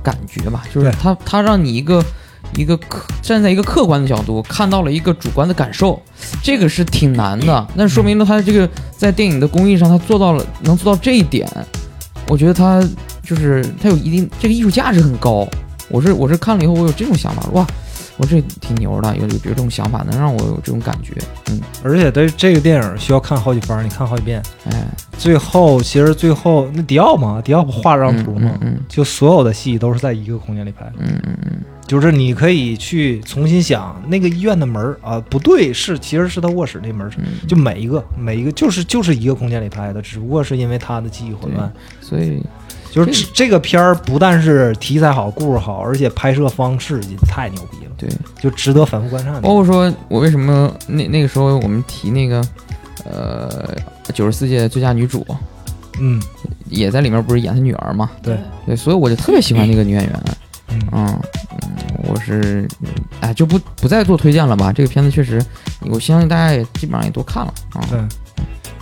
[0.00, 2.04] 感觉吧，就是对他他让你一个
[2.56, 6.00] 一个客站在一个客观的角度看到了一个主观的感受，
[6.42, 11.48] 这个是挺难的，那说明了他这个在电影的工艺上他做到了能做到这一点，
[12.28, 12.82] 我觉得他
[13.22, 15.46] 就是他有一定这个艺术价值很高，
[15.88, 17.66] 我是我是看了以后我有这种想法，哇。
[18.20, 21.14] 我这挺牛的，有有这种想法，能让我有这种感觉。
[21.52, 24.42] 嗯，而且对这个电影需要看好几番，你看好几遍。
[24.64, 28.50] 哎，最后其实最后那迪奥嘛，迪奥不画了张图嘛？
[28.60, 30.84] 嗯就所有的戏都是在一个空间里拍。
[30.98, 31.58] 嗯嗯嗯
[31.88, 37.10] 就是你可以去重新想那个医院的门儿啊，不对，是其实是他卧室那门
[37.48, 41.72] 就每一个每一个就是就是一个空间里拍的，只不过是因为他的记忆混乱。
[42.02, 42.42] 所以
[42.92, 48.06] 就是这个片儿不但是题材好、故事好，而且拍摄方式也太牛逼了，对，
[48.38, 49.40] 就值得反复观看。
[49.40, 52.46] 包括说我为什么那那个时候我们提那个
[53.10, 53.74] 呃
[54.12, 55.26] 九十四届最佳女主，
[56.00, 56.20] 嗯，
[56.68, 58.10] 也在里面不是演她女儿嘛？
[58.22, 58.36] 对
[58.66, 60.22] 对，所以我就特别喜欢那个女演员。
[60.26, 60.34] 嗯
[60.70, 61.20] 嗯嗯，
[62.04, 62.68] 我是
[63.20, 64.72] 哎就不不再做推荐了吧。
[64.72, 65.44] 这个片子确实，
[65.82, 67.98] 我相信大家也基本上也都看了啊对。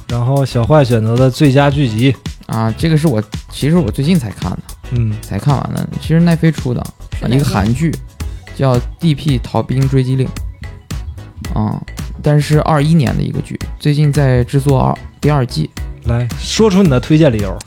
[0.09, 2.15] 然后小坏选择的最佳剧集，
[2.47, 4.59] 啊，这个是我其实我最近才看的，
[4.93, 5.89] 嗯，才看完的。
[6.01, 6.85] 其实奈飞出的
[7.29, 7.93] 一个韩剧，
[8.55, 9.39] 叫《D.P.
[9.39, 10.29] 逃兵追击令》
[11.59, 11.83] 啊，
[12.23, 15.69] 但是二一年的一个剧，最近在制作二第二季。
[16.05, 17.59] 来说出你的推荐理由。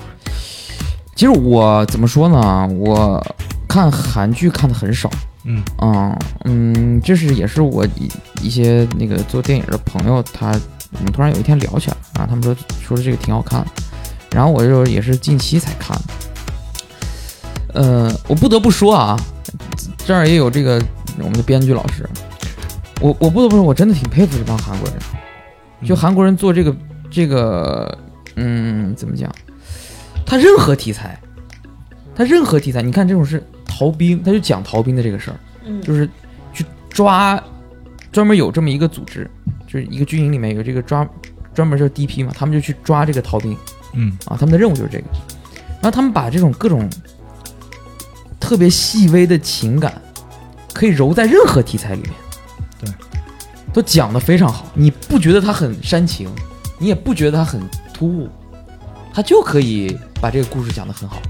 [1.13, 2.65] 其实我怎么说呢？
[2.67, 3.22] 我
[3.70, 5.09] 看韩剧看的很少，
[5.45, 8.11] 嗯嗯嗯，这是也是我一
[8.41, 10.47] 一些那个做电影的朋友，他
[10.91, 13.67] 我们突然有一天聊起来啊，他们说说这个挺好看的，
[14.32, 16.03] 然后我就也是近期才看的。
[17.76, 19.15] 呃，我不得不说啊，
[19.99, 20.82] 这儿也有这个
[21.20, 22.09] 我们的编剧老师，
[22.99, 24.97] 我我不得不说，我真的挺佩服这帮韩国人，
[25.88, 26.76] 就韩国人做这个
[27.11, 27.95] 这个，
[28.36, 29.32] 嗯，怎么讲？
[30.26, 31.20] 他任何题材，
[32.15, 33.43] 他任何题材，你看这种是
[33.80, 35.38] 逃兵，他就讲逃兵的这个事儿。
[35.66, 36.10] 嗯，就是
[36.52, 37.42] 去抓，
[38.12, 39.30] 专门有这么一个组织，
[39.66, 41.08] 就是一个军营里面有这个抓，
[41.54, 43.56] 专门就是 DP 嘛，他们就去抓这个逃兵
[43.94, 45.06] 嗯啊，他们的任务就是这个。
[45.82, 46.90] 然后他们把这种各种
[48.38, 50.02] 特别细微的情感，
[50.74, 52.12] 可以揉在任何题材里面，
[52.82, 52.92] 对，
[53.72, 54.66] 都讲得非常好。
[54.74, 56.30] 你不觉得他很煽情，
[56.78, 57.62] 你也不觉得他很
[57.94, 58.30] 突兀，
[59.14, 61.22] 他就可以把这个故事讲得很好。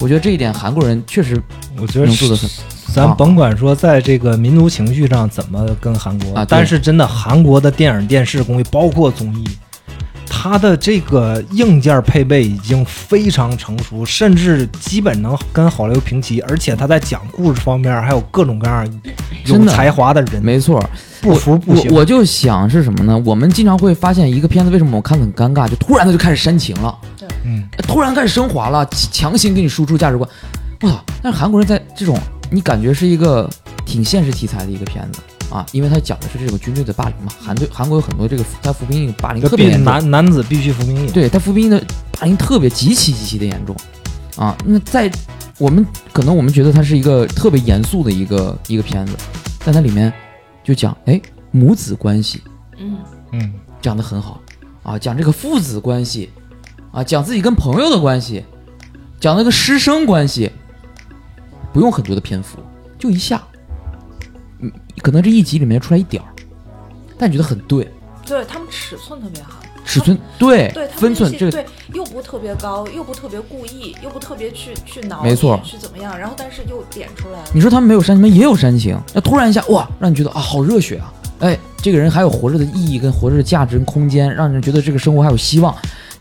[0.00, 1.40] 我觉得这一点韩国人确实
[1.80, 2.48] 我觉得能做得很
[2.92, 9.44] 咱甭管说在这个民族情绪上怎么跟韩国，啊但是真的韩国的电影电视工艺，包括综艺，
[10.28, 16.40] 它的这个硬件配备已经非常成熟，甚至基本能跟好莱坞平齐。
[16.42, 18.86] 而且他在讲故事方面还有各种各样
[19.46, 20.82] 有才华的人，没错。
[21.20, 21.90] 不服不行。
[21.90, 23.20] 我我就想是什么呢？
[23.24, 25.68] 我们经常会发现一个片子，为什么我看得很尴尬？
[25.68, 26.94] 就突然他就开始煽情了，
[27.44, 30.28] 嗯，突然开始升华了，强强行给你输出价值观。
[30.82, 31.02] 我操！
[31.22, 32.18] 但是韩国人在这种
[32.50, 33.48] 你感觉是一个
[33.86, 35.20] 挺现实题材的一个片子
[35.50, 37.32] 啊，因为他讲的是这个军队的霸凌嘛。
[37.40, 41.10] 韩队韩国有很多这个他服兵役霸凌特别严重，男男子必须服兵役。
[41.10, 43.74] 对他服兵役的霸凌特别极其极其的严重
[44.36, 44.56] 啊。
[44.64, 45.10] 那在
[45.58, 49.12] 我们可能我们觉得它是一个特别严肃的一个一个片子，
[49.64, 50.12] 但它里面
[50.64, 51.20] 就讲哎
[51.50, 52.42] 母子关系。
[52.76, 52.98] 嗯，
[53.32, 54.40] 嗯，讲的很好
[54.82, 56.28] 啊，讲这个父子关系
[56.94, 58.44] 啊，讲自己跟朋友的关系，
[59.18, 60.48] 讲那个师生关系，
[61.72, 62.58] 不用很多的篇幅，
[62.96, 63.42] 就一下，
[64.60, 64.70] 嗯，
[65.02, 66.28] 可能这一集里面出来一点儿，
[67.18, 67.90] 但你觉得很对，
[68.24, 77.44] 对他们尺寸特别好，尺寸对对分寸这个对又不特别高，又不特别故意，又不特别去去挠没错去怎么样，然后但是又点出来了。
[77.52, 78.32] 你说他们没有煽情？
[78.32, 81.12] 也有煽情，那突然一下哇，让你觉得啊好热血啊！
[81.40, 85.74] 哎，这个人还有活着的意义跟活着的价值跟空间，让人觉得这个生活还有希望。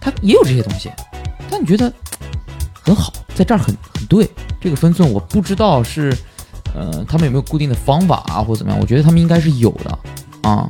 [0.04, 0.92] 他也有这些东西，
[1.50, 1.92] 但你觉得
[2.84, 4.30] 很好，在这儿很很对。
[4.60, 6.14] 这个分寸我不知道是
[6.76, 8.80] 呃他们有没有固定的方法啊，或者怎么样？
[8.82, 10.00] 我觉得他们应该是有的
[10.42, 10.68] 啊，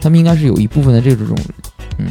[0.00, 1.36] 他们应该是有一部分的这种
[1.98, 2.08] 嗯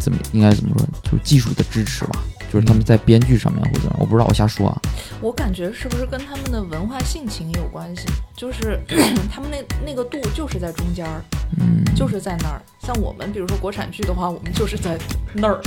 [0.00, 2.20] 怎么应该怎么说，就是技术的支持吧。
[2.52, 4.80] 就是他们在编剧上面或者怎么样我不知道，我瞎说啊。
[5.20, 8.06] 我感觉是不是跟他们的文化性情有关系？
[8.36, 8.80] 就是
[9.30, 11.22] 他们那那个度就是在中间儿，
[11.60, 12.60] 嗯，就是在那儿。
[12.80, 14.98] 像我们比如说国产剧的话，我们就是在
[15.34, 15.60] 那儿。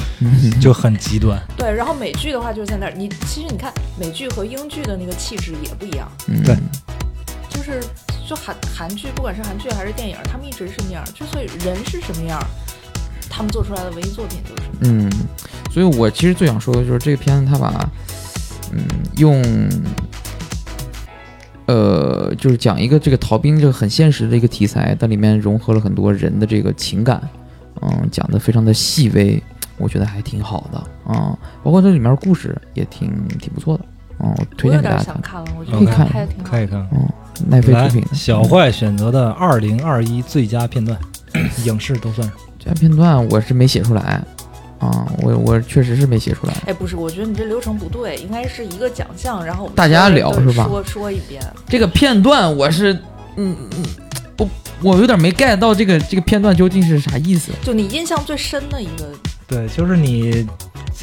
[0.61, 1.39] 就很极端。
[1.57, 2.93] 对，然后美剧的话就是在那儿。
[2.95, 6.55] 你其实你看美剧和英剧的那个气质也不一样，嗯对
[7.49, 7.79] 就是
[8.27, 11.03] 就韩韩剧，不管是韩剧还是电影，他们一直是那样。
[11.13, 12.39] 之所以人是什么样，
[13.32, 14.77] 他们做出来的唯一作品就是什么。
[14.82, 15.11] 嗯，
[15.71, 17.89] 所以我其实最想说的就是这个片子，它把
[18.73, 18.84] 嗯
[19.15, 19.41] 用
[21.67, 27.21] 呃就是讲一个这个逃兵这个很现实的一个题材，但里面融合了很多人的这个情感，
[27.82, 29.41] 嗯，讲的非常的细微，
[29.77, 30.77] 我觉得还挺好的
[31.11, 33.09] 啊、包括这里面故事也挺
[33.39, 33.86] 挺不错的，
[34.19, 36.61] 嗯，我推荐给大家看，想看了，我觉得可以看拍的挺好可。
[36.61, 36.88] 以看。
[36.91, 37.09] 嗯，
[37.47, 40.97] 奈飞来出品的，小坏选择的二零二一最佳片段，
[41.65, 42.29] 影视都算。
[42.64, 44.22] 这片段我是没写出来
[44.80, 46.53] 啊，我我确实是没写出来。
[46.68, 51.41] 哎，不是，我觉得你这流程不对，应该是一个奖项，然后大家聊是吧说说一遍。
[51.68, 52.93] 这个片段我是，
[53.36, 53.84] 嗯嗯，
[54.38, 54.49] 我
[54.82, 57.51] 我有点没 get 到这个这个片段究竟是啥意思。
[57.64, 59.09] 就你印象最深的一个
[59.47, 60.47] 对，就是你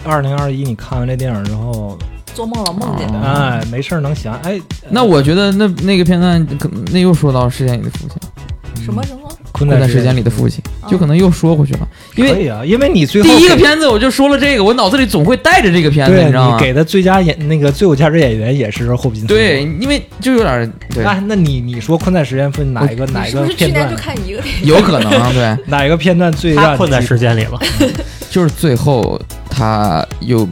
[0.05, 1.99] 二零二一你看完这电影之后，
[2.35, 9.28] 做梦了梦见的，哦哎，没事儿能想，哎，那我觉得那那个片段，可那又说到事件里的父亲，什么什么？
[9.59, 11.89] 困困在时间里的父亲，哦就可能又说回去了。
[12.15, 16.59] 因为可以啊，因为你最后第一个片子我就说了这个，我脑子里总会带着这个片子，你知道吗？
[16.59, 19.27] 给的最佳演那个最有价值演员也是霍普金斯。
[19.27, 23.97] 对，，因为就有点对，那那你你说困在时间分哪一个哪一个片段年就？
[23.97, 24.69] 看一个电影？
[24.75, 27.59] 有可能啊，对， 哪一个片段最让你困在时间里了。
[28.31, 30.47] 就是最后他又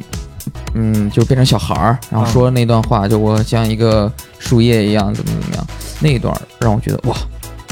[0.75, 5.67] 嗯，就变成小孩儿，然后说那段话，就我像一个树叶一样，怎么怎么样，
[6.01, 7.17] 那一段让我觉得哇，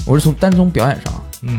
[0.07, 1.59] 我是从单从表演上，嗯。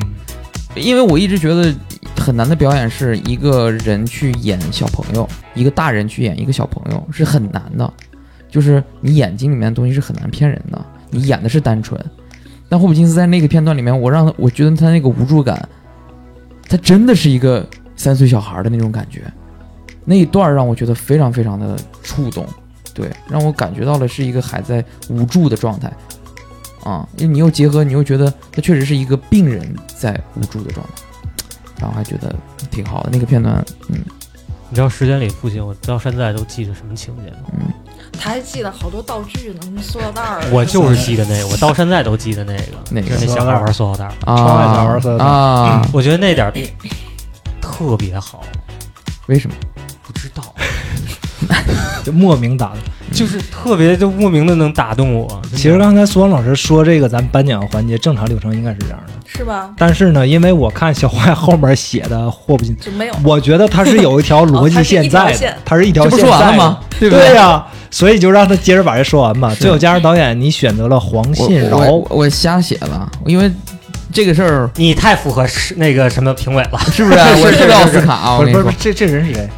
[0.76, 1.74] 因为我一直觉得
[2.18, 7.94] 很难的表演是一个人去演小朋友，一个大人去演一个小朋友是很难的，
[8.50, 11.98] 就是你眼睛里面的东西是很难骗人的，你演的是单纯，
[12.68, 15.66] 但霍普金斯在那个片段里面，我让我觉得他那个无助感，
[16.68, 17.66] 他真的是一个
[17.96, 19.22] 三岁小孩的那种感觉，
[20.04, 22.46] 那一段让我觉得非常非常的触动，
[22.94, 25.90] 对，让我感觉到了是一个还在无助的状态。
[26.86, 31.04] 啊，因为你又结合，你又觉得他确实是一个病人在无助的状态，
[31.82, 32.34] 然后还觉得
[32.72, 33.56] 挺好的那个片段，
[33.90, 34.00] 嗯
[34.68, 37.38] 你知道《时间里父亲》，我到现在都记得什么情节吗？
[37.54, 37.72] 嗯，
[38.20, 40.48] 他还记得好多道具呢，什么塑料袋儿啊。
[40.52, 46.54] 我就是记得那个，我到现在都记得那个，那个那小孩玩塑料袋儿，啊，窗外小孩色彩啊，我觉得那点儿
[47.62, 48.44] 特别好，
[49.28, 49.56] 为什么？
[50.04, 50.54] 不知道，
[52.04, 52.78] 就莫名打动。
[53.16, 55.42] 就是特别就莫名的能打动我。
[55.56, 59.72] 其实刚才苏王老师说这个，咱颁奖环节正常流程应该是这样的，是吧？
[59.78, 63.16] 但是呢，因为我看小坏后面写的霍普金，就没有。
[63.24, 66.80] 我觉得他是有一条逻辑 线在的哦是一条线，他是一条线说完了吗？
[67.00, 69.56] 对不对呀、所以就让他接着把这说完吧。
[69.56, 73.52] 最后加上导演，你选择了黄信饶，我我瞎写了，因为
[74.14, 77.18] 这个事儿你太符合是那个什么评委了，是不是？
[77.42, 79.50] 我是是奥斯卡不是不，是，这这人是谁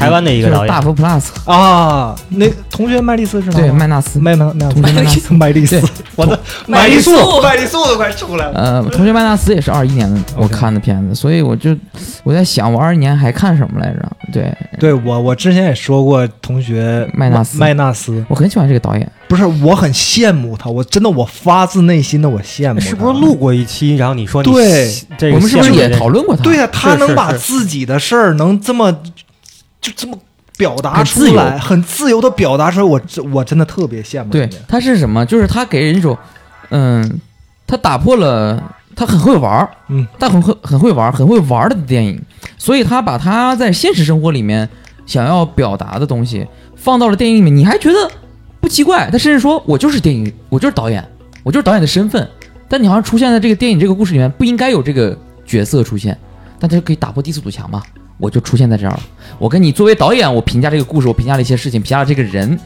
[0.00, 2.16] 台湾的一个导演，大佛 plus，啊？
[2.30, 3.58] 那同学麦丽丝是吗？
[3.58, 5.82] 对麦纳斯，麦麦麦同学麦纳斯麦丽丝，
[6.16, 8.52] 我的麦丽素麦丽素都快出来了。
[8.54, 11.76] 呃，同学麦纳斯也是二一年我看的片子，所以我就
[12.24, 14.10] 我在想，我二一年还看什么来着？
[14.32, 22.86] 对对我，我之前也说过，同学麦纳斯麦纳斯我很喜欢这个导演，不是，我很羡慕他，我真的我发自内心的我羡慕他。
[22.86, 23.96] 是不是录过一期？
[23.96, 26.42] 然后你说你对这个我们是不是也讨论过他？
[26.42, 28.96] 对呀、他能把自己的事儿能这么
[29.80, 30.18] 就这么
[30.56, 35.24] 表达出来，很自由的表达出来，我真我真的特别羡慕对。，他是什么？
[35.24, 36.16] 就是他给人一种，
[36.70, 37.20] 嗯，
[37.66, 38.62] 他打破了，
[38.94, 42.20] 他很会玩儿，嗯，他很会很会玩儿，很会玩儿的电影，
[42.58, 44.68] 所以他把他在现实生活里面
[45.06, 48.10] 想要表达的东西放到了电影里面，你还觉得
[48.60, 49.08] 不奇怪？
[49.10, 51.02] 他甚至说我就是电影，我就是导演，
[51.42, 52.28] 我就是导演的身份，
[52.68, 55.16] 但你好像出现在这个电影这个故事里面，不应该有这个
[55.46, 56.18] 角色出现，
[56.58, 57.82] 但他就可以打破第四堵墙嘛。
[58.20, 59.00] 我就出现在这儿了。
[59.38, 62.58] 我跟你作为导演，我评价这个故事，我评价了一些事情，评价了这个人，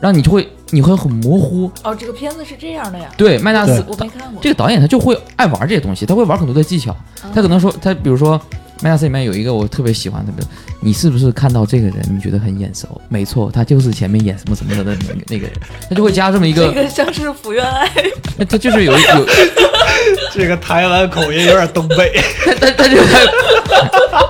[0.00, 1.70] 让你就会你会很模糊。
[1.82, 3.06] 哦，这个片子是这样的呀。
[3.16, 4.42] 对，麦纳斯我没看过。
[4.42, 6.92] 这个导演他就会爱玩这些东西，他会玩很多的技巧。
[6.92, 6.98] 啊
[7.34, 8.40] 他可能说，他比如说
[8.82, 10.32] 麦纳斯里面有一个我特别喜欢的，
[10.80, 13.00] 你是不是看到这个人你觉得很眼熟？
[13.08, 15.52] 没错，他就是前面演什么什么的那个那个人，
[15.88, 17.88] 他就会加这么一个，这个像是福原爱，
[18.46, 18.98] 他就是有有
[20.34, 22.12] 这个台湾口音有点东北，
[22.60, 23.26] 他他就在，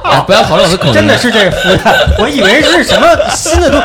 [0.10, 3.80] 哎不要讨论我的口音，真的是这个福袋，我以为是什么新的东，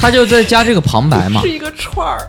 [0.00, 1.48] 他就在加这个旁白嘛是。
[1.48, 2.28] 一个串儿。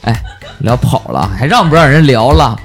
[0.02, 0.22] 哎，
[0.60, 2.58] 聊跑了，还让不让人聊了？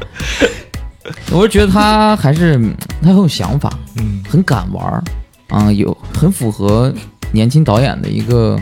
[1.32, 5.04] 我是觉得他还是嗯他很有想法，嗯，很敢玩儿，
[5.50, 6.94] 啊、有很符合
[7.32, 8.58] 年轻导演的一个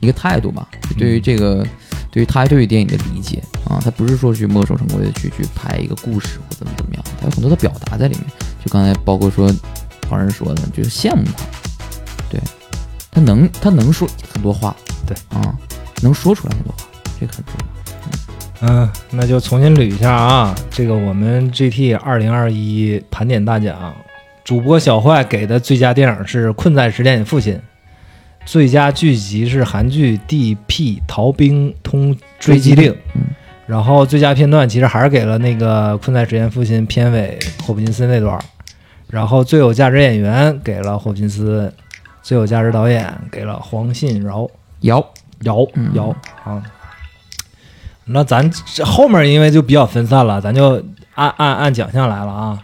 [0.00, 0.66] 一个态度吧，
[0.98, 1.64] 对于这个，
[2.12, 8.24] 对于他对于电影的理解啊，他不是说去墨守成规的去去拍一个故事或怎么怎么样，他有很多的表达在里面。
[8.62, 9.50] 就刚才包括说
[10.02, 11.44] 旁人说的，就是羡慕他，
[12.30, 12.38] 对
[13.10, 15.58] 他能他能说很多话，对啊，
[16.02, 16.84] 能说出来很多话，
[17.18, 17.66] 这个很重要。
[18.64, 20.54] 嗯，那就重新捋一下啊。
[20.70, 23.92] 这个我们 GT 二零二一盘点大奖，
[24.44, 27.54] 主播小坏给的最佳电影是《困在时间里父亲》，
[28.44, 31.02] 最佳剧集是韩剧《D.P.
[31.06, 33.22] 逃兵通追击令》，嗯
[33.64, 38.42] 然后最佳片段其实还是给了那个《困在时间父亲》片尾霍普金斯那段儿，
[39.08, 41.72] 然后最有价值演员给了霍普金斯，
[42.22, 45.02] 最有价值导演给了黄信尧尧
[45.42, 46.14] 尧尧
[46.44, 46.62] 啊。
[48.04, 50.82] 那咱这后面因为就比较分散了，咱就
[51.14, 52.58] 按按按奖项来了啊。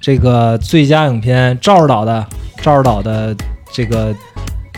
[0.00, 2.26] 这个最佳影片赵指导的
[2.60, 3.34] 赵指导的
[3.72, 4.14] 这个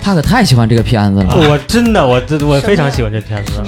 [0.02, 1.34] 他可太喜欢这个片子了。
[1.48, 3.62] 我真的我我非常喜欢这片子。